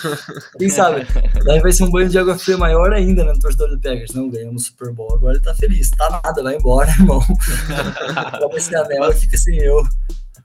[0.57, 1.05] Quem sabe?
[1.43, 4.13] Daí vai ser um banho de água fria maior ainda, né, no torcedor do Packers.
[4.13, 5.89] Não, ganhamos Super Bowl, agora ele tá feliz.
[5.91, 7.21] Tá nada, vai embora, irmão.
[8.39, 9.83] Toma esse anel e fica sem eu.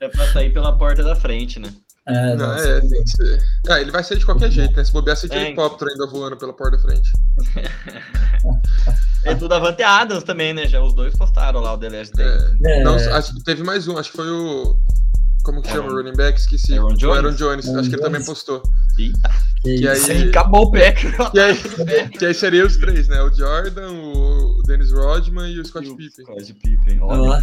[0.01, 1.73] É pra sair pela porta da frente, né?
[2.07, 3.43] É, Não, é, tem que ser.
[3.69, 4.85] Ah, ele vai ser de qualquer jeito, né?
[4.85, 5.47] Se bobear, você de É.
[5.47, 7.11] helicóptero ainda voando pela porta da frente.
[9.25, 10.67] É do Davante Adams também, né?
[10.67, 12.59] Já os dois postaram lá o The Last Dance.
[12.65, 12.85] É, É.
[12.85, 14.77] não, acho, teve mais um, acho que foi o.
[15.45, 15.91] Como que chama?
[15.91, 16.39] O running back?
[16.39, 16.75] Esqueci.
[16.75, 17.17] Aaron O Jones?
[17.19, 17.67] Aaron Jones.
[17.69, 18.27] Aaron acho que ele também Jones.
[18.27, 18.63] postou.
[18.99, 19.31] Eita,
[19.63, 21.15] que E aí- acabou o Packers.
[21.35, 23.21] E aí, que aí seria os três, né?
[23.23, 26.25] O Jordan, o Dennis Rodman e o Scott E o Pippen.
[26.25, 27.43] Scott Pippen, Ó, olha.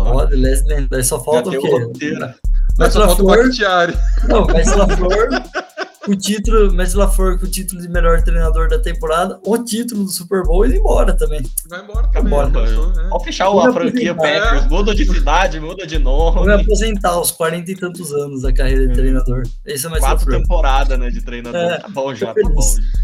[0.00, 0.26] Ó.
[0.26, 0.88] The Last Dance.
[0.88, 1.68] Daí só falta o quê?
[1.68, 2.34] roteiro.
[2.78, 3.96] Mas só falta o Bakhtiari.
[4.28, 5.28] Não, ela for
[6.08, 10.10] o título, ela for com o título de melhor treinador da temporada, o título do
[10.10, 11.40] Super Bowl e ir embora também.
[11.68, 12.26] Vai embora também.
[12.26, 12.48] embora.
[12.50, 13.08] né?
[13.10, 14.14] Pode fechar a franquia.
[14.14, 16.62] Packers, muda de cidade, muda de Vou me nome.
[16.62, 19.44] aposentar aos 40 e tantos anos da carreira de treinador.
[19.64, 21.60] Esse é mais Quatro temporadas, né, de treinador.
[21.60, 22.60] É, tá bom já, tá bom.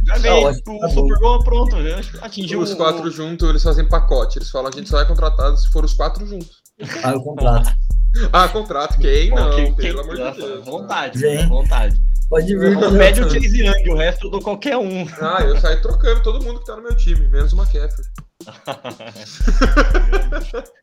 [0.06, 1.18] Já Tá veio ótimo, o tá Super.
[1.20, 4.38] Bowl pronto, já atingiu Os quatro juntos, eles fazem pacote.
[4.38, 6.58] Eles falam, a gente só é contratado se for os quatro juntos.
[7.02, 7.72] Ah, o contrato.
[8.32, 8.98] Ah, contrato.
[8.98, 10.64] Quem não, Quem- pelo quem- amor de nossa, Deus.
[10.66, 11.48] Vontade, Vem.
[11.48, 12.02] vontade.
[12.28, 12.72] Pode vir.
[12.76, 15.06] Não pede o Chase Young, o resto eu dou qualquer um.
[15.20, 18.04] Ah, eu saio trocando todo mundo que tá no meu time, menos o McCaffrey.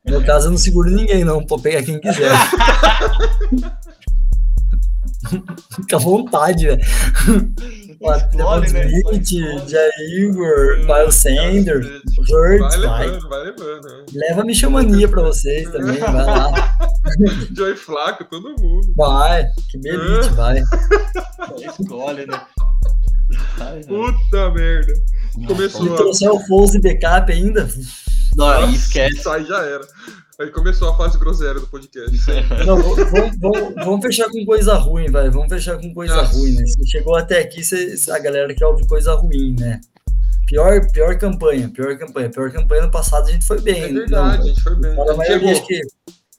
[0.05, 1.45] No meu caso, eu não seguro ninguém, não.
[1.45, 2.31] Pode pegar quem quiser.
[5.75, 6.81] Fica à vontade, velho.
[7.99, 8.85] Escolhe, né?
[8.87, 10.33] Smith, Jair,
[10.85, 11.87] Miles Sanders,
[12.29, 13.07] Hurts, Vai vai.
[13.07, 13.87] levando, vai levando.
[13.87, 14.05] Né?
[14.13, 16.77] Leva a Michomania pra vocês também, vai lá.
[17.55, 18.93] Joey Flaco, todo mundo.
[18.95, 20.61] Vai, que belite, vai.
[21.79, 22.41] Escolhe, né?
[23.59, 23.81] Ai.
[23.83, 24.93] Puta merda.
[25.31, 25.97] Se Começou a...
[25.97, 27.67] trouxer o Foles e backup ainda,
[28.35, 29.17] Não, aí esquece.
[29.17, 29.85] Isso aí já era.
[30.39, 32.11] Aí começou a fase groselha do podcast.
[32.65, 35.29] Não, vamos, vamos- vamos fechar com coisa ruim, vai.
[35.31, 36.37] Vamos fechar com coisa Nossa.
[36.37, 36.63] ruim, né?
[36.67, 39.81] Você chegou até aqui, você, a galera quer ouvir coisa ruim, né?
[40.45, 42.29] Pior, pior campanha, pior campanha.
[42.29, 43.83] Pior campanha no passado a gente foi bem.
[43.83, 44.91] É verdade, não, a gente foi bem.
[44.91, 45.49] a maioria, chegou.
[45.49, 45.81] acho que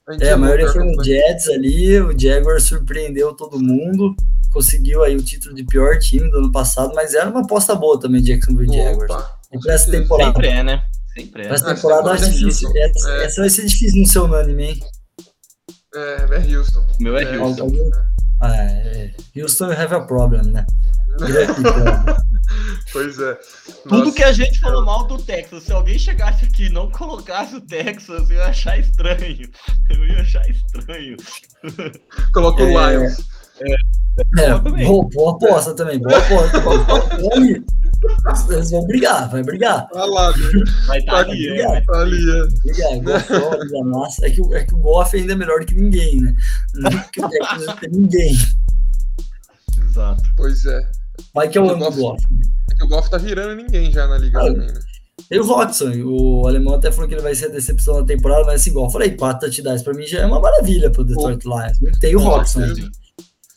[0.07, 1.05] A gente É, a maioria foi no.
[1.05, 4.15] Jets ali, o Jaguar surpreendeu todo mundo,
[4.53, 7.99] conseguiu aí o título de pior time do ano passado, mas era uma aposta boa
[7.99, 9.11] também, Jacksonville Jaguars.
[9.11, 10.83] Opa, E pra essa temporada, Sempre é, né?
[11.19, 11.47] Sempre é.
[11.47, 12.69] pra essa temporada temporada é difícil.
[12.69, 12.79] Houston.
[12.79, 13.25] Essa, É.
[13.25, 14.81] essa vai ser difícil no seu unânime, hein?
[15.95, 16.81] É, é Houston.
[16.99, 17.63] O meu é É, Houston.
[17.63, 17.91] Algum-
[18.41, 19.15] Ah, é.
[19.37, 20.65] Houston you have a problem, né?
[22.93, 23.39] Pois é.
[23.83, 26.91] Tudo Nossa, que a gente falou mal do Texas, se alguém chegasse aqui e não
[26.91, 29.51] colocasse o Texas, eu ia achar estranho.
[29.91, 31.17] Eu ia achar estranho.
[32.33, 32.93] Colocou o É.
[32.97, 33.19] Lions.
[33.61, 33.75] É,
[34.63, 34.87] Também.
[34.87, 36.59] boa, boa aposta também, boa aposta.
[37.35, 37.63] Aí,
[38.51, 39.89] Eles vão brigar, vai brigar.
[39.93, 40.45] Olha lá, né?
[40.87, 42.31] Vai tá Tá ali, aqui, é, vai Tá ali,
[42.81, 42.99] é.
[43.01, 44.27] Goff, massa.
[44.27, 46.35] É que, o- é que o Goff ainda é melhor que ninguém, né?
[47.13, 48.37] Que Texas não tem ninguém.
[49.85, 50.23] Exato.
[50.37, 50.81] Pois é.
[51.35, 52.25] Vai que é o O ano do Goff- Goff.
[52.71, 54.81] É que o Golf tá virando ninguém já na liga também, né?
[55.31, 58.45] E o Roxon, o alemão até falou que ele vai ser a decepção da temporada,
[58.47, 61.45] mas assim, igual eu falei, quatro touchdowns pra mim já é uma maravilha pro Detroit
[61.45, 61.99] Lions.
[62.01, 62.87] Tem o Com Roxon, certeza.
[62.87, 62.93] né?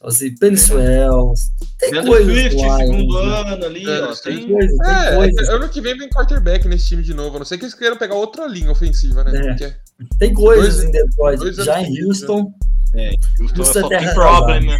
[0.03, 1.33] Assim, Peniswell,
[1.77, 3.39] tem Leandro coisas Swift, do Lions, segundo né?
[3.53, 4.15] ano ali, É, ó.
[4.15, 4.47] Tem Tem...
[4.51, 5.49] coisas, tem É, coisas.
[5.49, 7.35] ano que vem vem quarterback nesse time de novo.
[7.35, 9.37] A não sei que eles queiram pegar outra linha ofensiva, né?
[9.37, 9.41] É.
[9.53, 9.75] Porque-
[10.17, 11.53] Tem coisas Dois- em Detroit.
[11.63, 12.51] Já em Houston,
[13.39, 14.79] Houston Houston só é tem terra problema.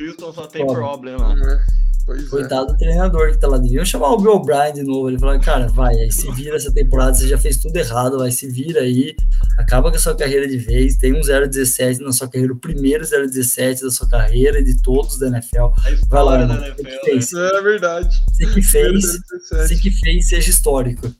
[0.00, 1.16] Houston só tem Problem.
[1.16, 1.60] problema.
[2.08, 2.28] É, Pois é.
[2.28, 3.58] coitado do treinador que tá lá.
[3.58, 5.10] Deviam chamar o Bill O'Brien de novo.
[5.10, 8.30] Ele falar, cara, vai, aí se vira essa temporada, você já fez tudo errado, vai,
[8.30, 9.14] se vira aí,
[9.58, 13.04] acaba com a sua carreira de vez, tem um 0-17 na sua carreira, o primeiro
[13.04, 15.66] 0-17 da sua carreira e de todos da NFL.
[16.08, 16.60] Vai lá, da mano.
[16.60, 16.98] Você NFL, que né?
[17.04, 18.22] fez, É verdade.
[18.32, 19.80] você que fez, você 17.
[19.82, 21.12] que fez, seja histórico.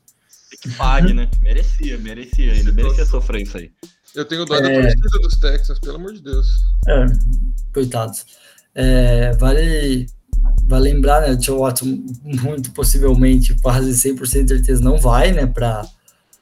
[0.62, 1.28] que pague, né?
[1.42, 2.52] Merecia, merecia.
[2.52, 3.70] Ele merecia sofrer isso aí.
[4.14, 4.80] Eu tenho dó da É.
[4.82, 6.46] torcida dos Texans, pelo amor de Deus.
[6.88, 7.06] É,
[7.74, 8.24] coitados.
[8.74, 10.06] É, vale,
[10.64, 11.32] vale lembrar, né?
[11.32, 15.86] O Tio Watson, muito possivelmente, quase 100% de certeza, não vai, né, para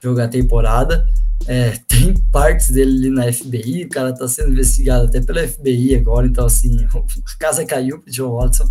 [0.03, 1.07] jogar a temporada.
[1.47, 5.95] É, tem partes dele ali na FBI, o cara tá sendo investigado até pela FBI
[5.95, 8.69] agora, então, assim, a casa caiu pro John Watson,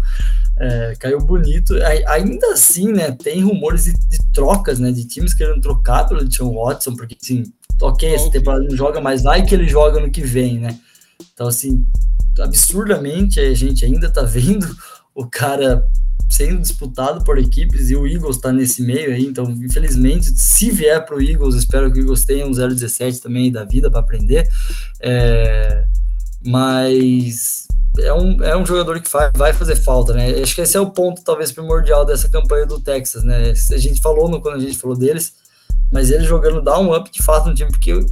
[0.57, 1.75] é, caiu bonito.
[1.83, 6.25] Ai- Ainda assim, né, tem rumores de, de trocas, né, de times querendo trocar pelo
[6.27, 7.43] John Watson, porque, assim,
[7.81, 10.77] ok, essa temporada não joga, mas vai que ele joga no que vem, né?
[11.33, 11.85] Então, assim,
[12.39, 14.67] absurdamente a gente ainda tá vendo
[15.15, 15.89] o cara
[16.29, 21.03] sendo disputado por equipes e o Eagles tá nesse meio aí, então, infelizmente, se vier
[21.05, 24.47] pro Eagles, espero que o Eagles tenha um 0-17 também da vida para aprender,
[24.99, 25.85] é,
[26.45, 27.67] mas
[27.99, 30.41] é um, é um jogador que faz, vai fazer falta, né?
[30.41, 33.53] Acho que esse é o ponto, talvez, primordial dessa campanha do Texas, né?
[33.71, 35.33] A gente falou no, quando a gente falou deles,
[35.91, 38.05] mas ele jogando dá um up de fato no time, porque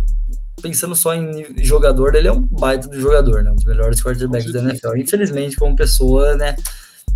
[0.62, 3.52] pensando só em jogador, ele é um baita do jogador, né?
[3.52, 4.96] Um dos melhores quarterbacks da NFL.
[4.96, 6.56] Infelizmente, como pessoa, né?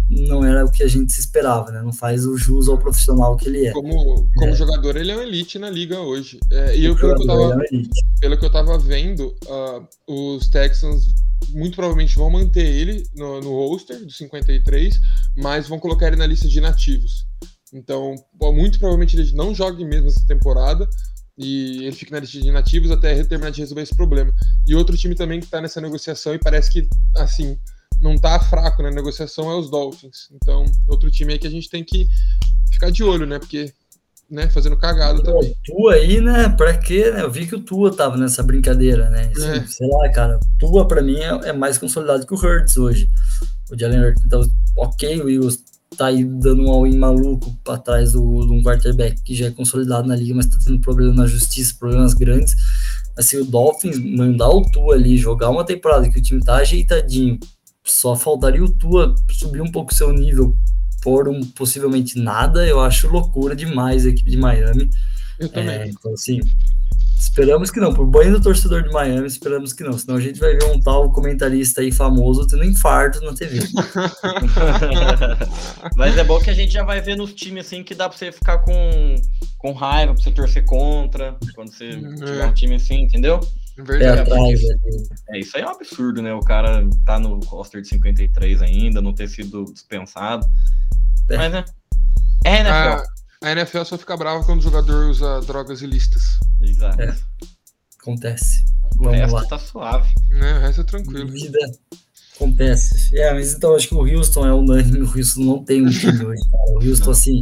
[0.09, 1.81] Não era o que a gente se esperava, né?
[1.81, 3.71] Não faz o jus ao profissional que ele é.
[3.71, 4.55] Como, como É.
[4.55, 6.39] jogador, ele é um elite na liga hoje.
[6.51, 7.83] É, e eu, pelo que eu tava, é um
[8.19, 11.13] pelo que eu tava vendo, ah, os Texans
[11.49, 14.99] muito provavelmente vão manter ele no, no roster dos 53,
[15.35, 17.25] mas vão colocar ele na lista de inativos.
[17.73, 18.15] Então,
[18.53, 20.87] muito provavelmente ele não jogue mesmo essa temporada
[21.37, 24.33] e ele fica na lista de inativos até terminar de resolver esse problema.
[24.65, 27.57] E outro time também que tá nessa negociação e parece que, assim,
[28.01, 30.29] não tá fraco na negociação é os Dolphins.
[30.31, 32.07] Então, outro time aí que a gente tem que
[32.71, 33.39] ficar de olho, né?
[33.39, 33.73] Porque,
[34.29, 35.51] né, fazendo cagada também.
[35.51, 36.49] O Tua aí, né?
[36.49, 37.11] Pra quê?
[37.11, 37.21] Né?
[37.21, 39.31] Eu vi que o Tua tava nessa brincadeira, né?
[39.31, 39.65] É.
[39.65, 40.39] Sei lá, cara.
[40.59, 43.09] Tua, pra mim, é, é mais consolidado que o Hurts hoje.
[43.71, 44.23] O Jalen Hurts.
[44.25, 44.41] Então,
[44.75, 45.49] ok, o
[45.95, 49.51] tá aí dando um all-in maluco pra trás do, de um quarterback que já é
[49.51, 52.55] consolidado na liga, mas tá tendo problema na justiça, problemas grandes.
[53.15, 57.39] Assim, o Dolphins mandar o Tua ali, jogar uma temporada que o time tá ajeitadinho,
[57.91, 60.55] só faltaria o Tua subir um pouco seu nível
[61.01, 64.89] por um possivelmente nada, eu acho loucura demais a equipe de Miami.
[65.39, 65.75] Eu também.
[65.75, 66.39] É, então, assim,
[67.17, 67.93] esperamos que não.
[67.93, 69.93] Por banho do torcedor de Miami, esperamos que não.
[69.97, 73.59] Senão a gente vai ver um tal comentarista aí famoso tendo infarto na TV.
[75.95, 78.17] Mas é bom que a gente já vai ver nos times assim que dá pra
[78.17, 79.15] você ficar com,
[79.57, 82.15] com raiva, pra você torcer contra, quando você É.
[82.15, 83.39] tiver um time assim, entendeu?
[83.83, 84.21] Pé Verdade.
[84.21, 85.07] atrás ali.
[85.29, 86.33] É, isso aí é um absurdo, né?
[86.33, 90.45] O cara tá no roster de 53 ainda, não ter sido dispensado.
[91.29, 91.37] É.
[91.37, 91.65] Mas, né?
[92.43, 93.03] É, né, A,
[93.43, 96.39] a NFL só fica brava quando o jogador usa drogas ilícitas.
[96.61, 97.01] Exato.
[97.01, 97.15] É.
[98.01, 98.65] Acontece.
[98.97, 99.45] O Vamos resto lá.
[99.45, 100.09] tá suave.
[100.29, 100.57] Né?
[100.57, 101.29] O resto é tranquilo.
[101.29, 101.59] Vida
[102.35, 103.17] acontece.
[103.17, 105.01] É, mas então acho que o Houston é unânime.
[105.01, 106.71] O Houston não tem um time hoje, cara.
[106.71, 107.41] O Houston, assim.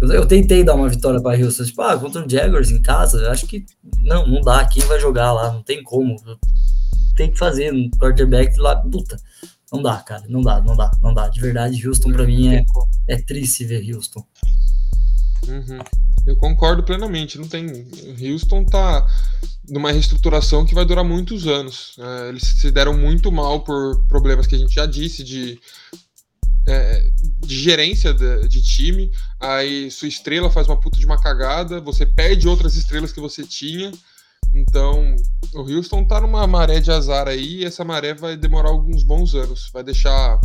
[0.00, 3.18] Eu, eu tentei dar uma vitória para Houston, tipo, ah, contra o Jaguars em casa,
[3.18, 3.66] eu acho que
[4.00, 4.64] não, não dá.
[4.66, 5.52] Quem vai jogar lá?
[5.52, 6.16] Não tem como.
[7.16, 9.20] Tem que fazer um quarterback lá, puta.
[9.72, 10.24] Não dá, cara.
[10.28, 11.28] Não dá, não dá, não dá.
[11.28, 12.64] De verdade, Houston pra mim é,
[13.08, 14.24] é triste ver Houston.
[15.46, 15.78] Uhum.
[16.26, 17.38] Eu concordo plenamente.
[17.38, 17.66] Não tem.
[18.20, 19.04] Houston tá
[19.68, 21.96] numa reestruturação que vai durar muitos anos.
[21.98, 25.58] É, eles se deram muito mal por problemas que a gente já disse de,
[26.68, 29.10] é, de gerência de, de, time.
[29.40, 33.44] Aí sua estrela faz uma puta de uma cagada, você perde outras estrelas que você
[33.44, 33.92] tinha.
[34.54, 35.14] Então,
[35.54, 39.34] o Houston tá numa maré de azar aí, e essa maré vai demorar alguns bons
[39.34, 39.70] anos.
[39.72, 40.40] Vai deixar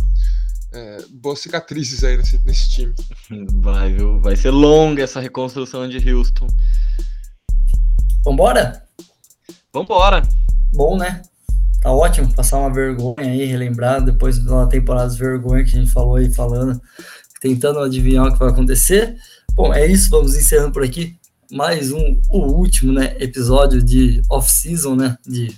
[0.72, 2.94] é, boas cicatrizes aí nesse, nesse time.
[3.54, 4.20] Vai, viu?
[4.20, 6.46] Vai ser longa essa reconstrução de Houston.
[8.24, 8.86] Vambora?
[9.72, 10.22] Vambora.
[10.72, 11.22] Bom, né?
[11.84, 15.80] Tá ótimo passar uma vergonha aí, relembrar depois de uma temporada de vergonha que a
[15.80, 16.80] gente falou aí, falando,
[17.42, 19.14] tentando adivinhar o que vai acontecer.
[19.52, 21.14] Bom, é isso, vamos encerrando por aqui.
[21.52, 25.54] Mais um, o último, né, episódio de off-season, né, de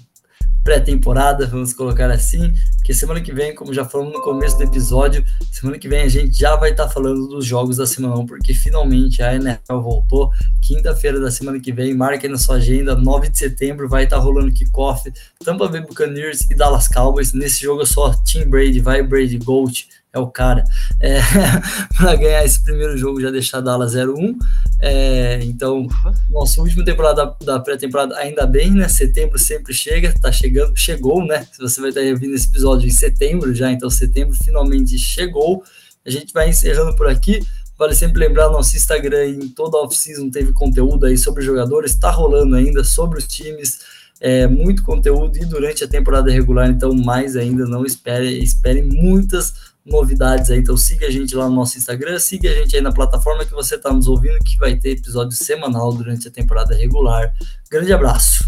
[0.67, 5.25] pré-temporada, vamos colocar assim, porque semana que vem, como já falamos no começo do episódio,
[5.53, 8.27] semana que vem a gente já vai estar tá falando dos jogos da semana 1,
[8.27, 10.33] porque finalmente a NFL voltou.
[10.61, 14.23] Quinta-feira da semana que vem, marque na sua agenda, 9 de setembro, vai estar tá
[14.23, 15.09] rolando kickoff,
[15.45, 17.33] Tampa Bay Buccaneers e Dallas Cowboys.
[17.33, 19.87] Nesse jogo é só Tim Brady, vai Brady Gold,
[20.17, 20.65] é o cara,
[20.99, 21.21] é,
[21.97, 24.35] para ganhar esse primeiro jogo, já deixar Dallas 0-1.
[24.81, 25.87] É, então,
[26.31, 28.89] nossa última temporada da, da pré-temporada, ainda bem, né?
[28.89, 31.47] Setembro sempre chega, tá chegando, chegou, né?
[31.53, 35.63] Se você vai estar ouvindo esse episódio em setembro já, então setembro finalmente chegou.
[36.05, 37.41] A gente vai encerrando por aqui.
[37.79, 42.11] Vale sempre lembrar, nosso Instagram em toda a off-season teve conteúdo aí sobre jogadores, está
[42.11, 43.81] rolando ainda sobre os times,
[44.19, 49.66] é, muito conteúdo e durante a temporada regular, então mais ainda, não espere, espere muitas
[49.87, 50.59] novidades aí.
[50.59, 53.53] Então siga a gente lá no nosso Instagram, siga a gente aí na plataforma que
[53.53, 57.33] você está nos ouvindo, que vai ter episódio semanal durante a temporada regular.
[57.71, 58.45] Grande abraço.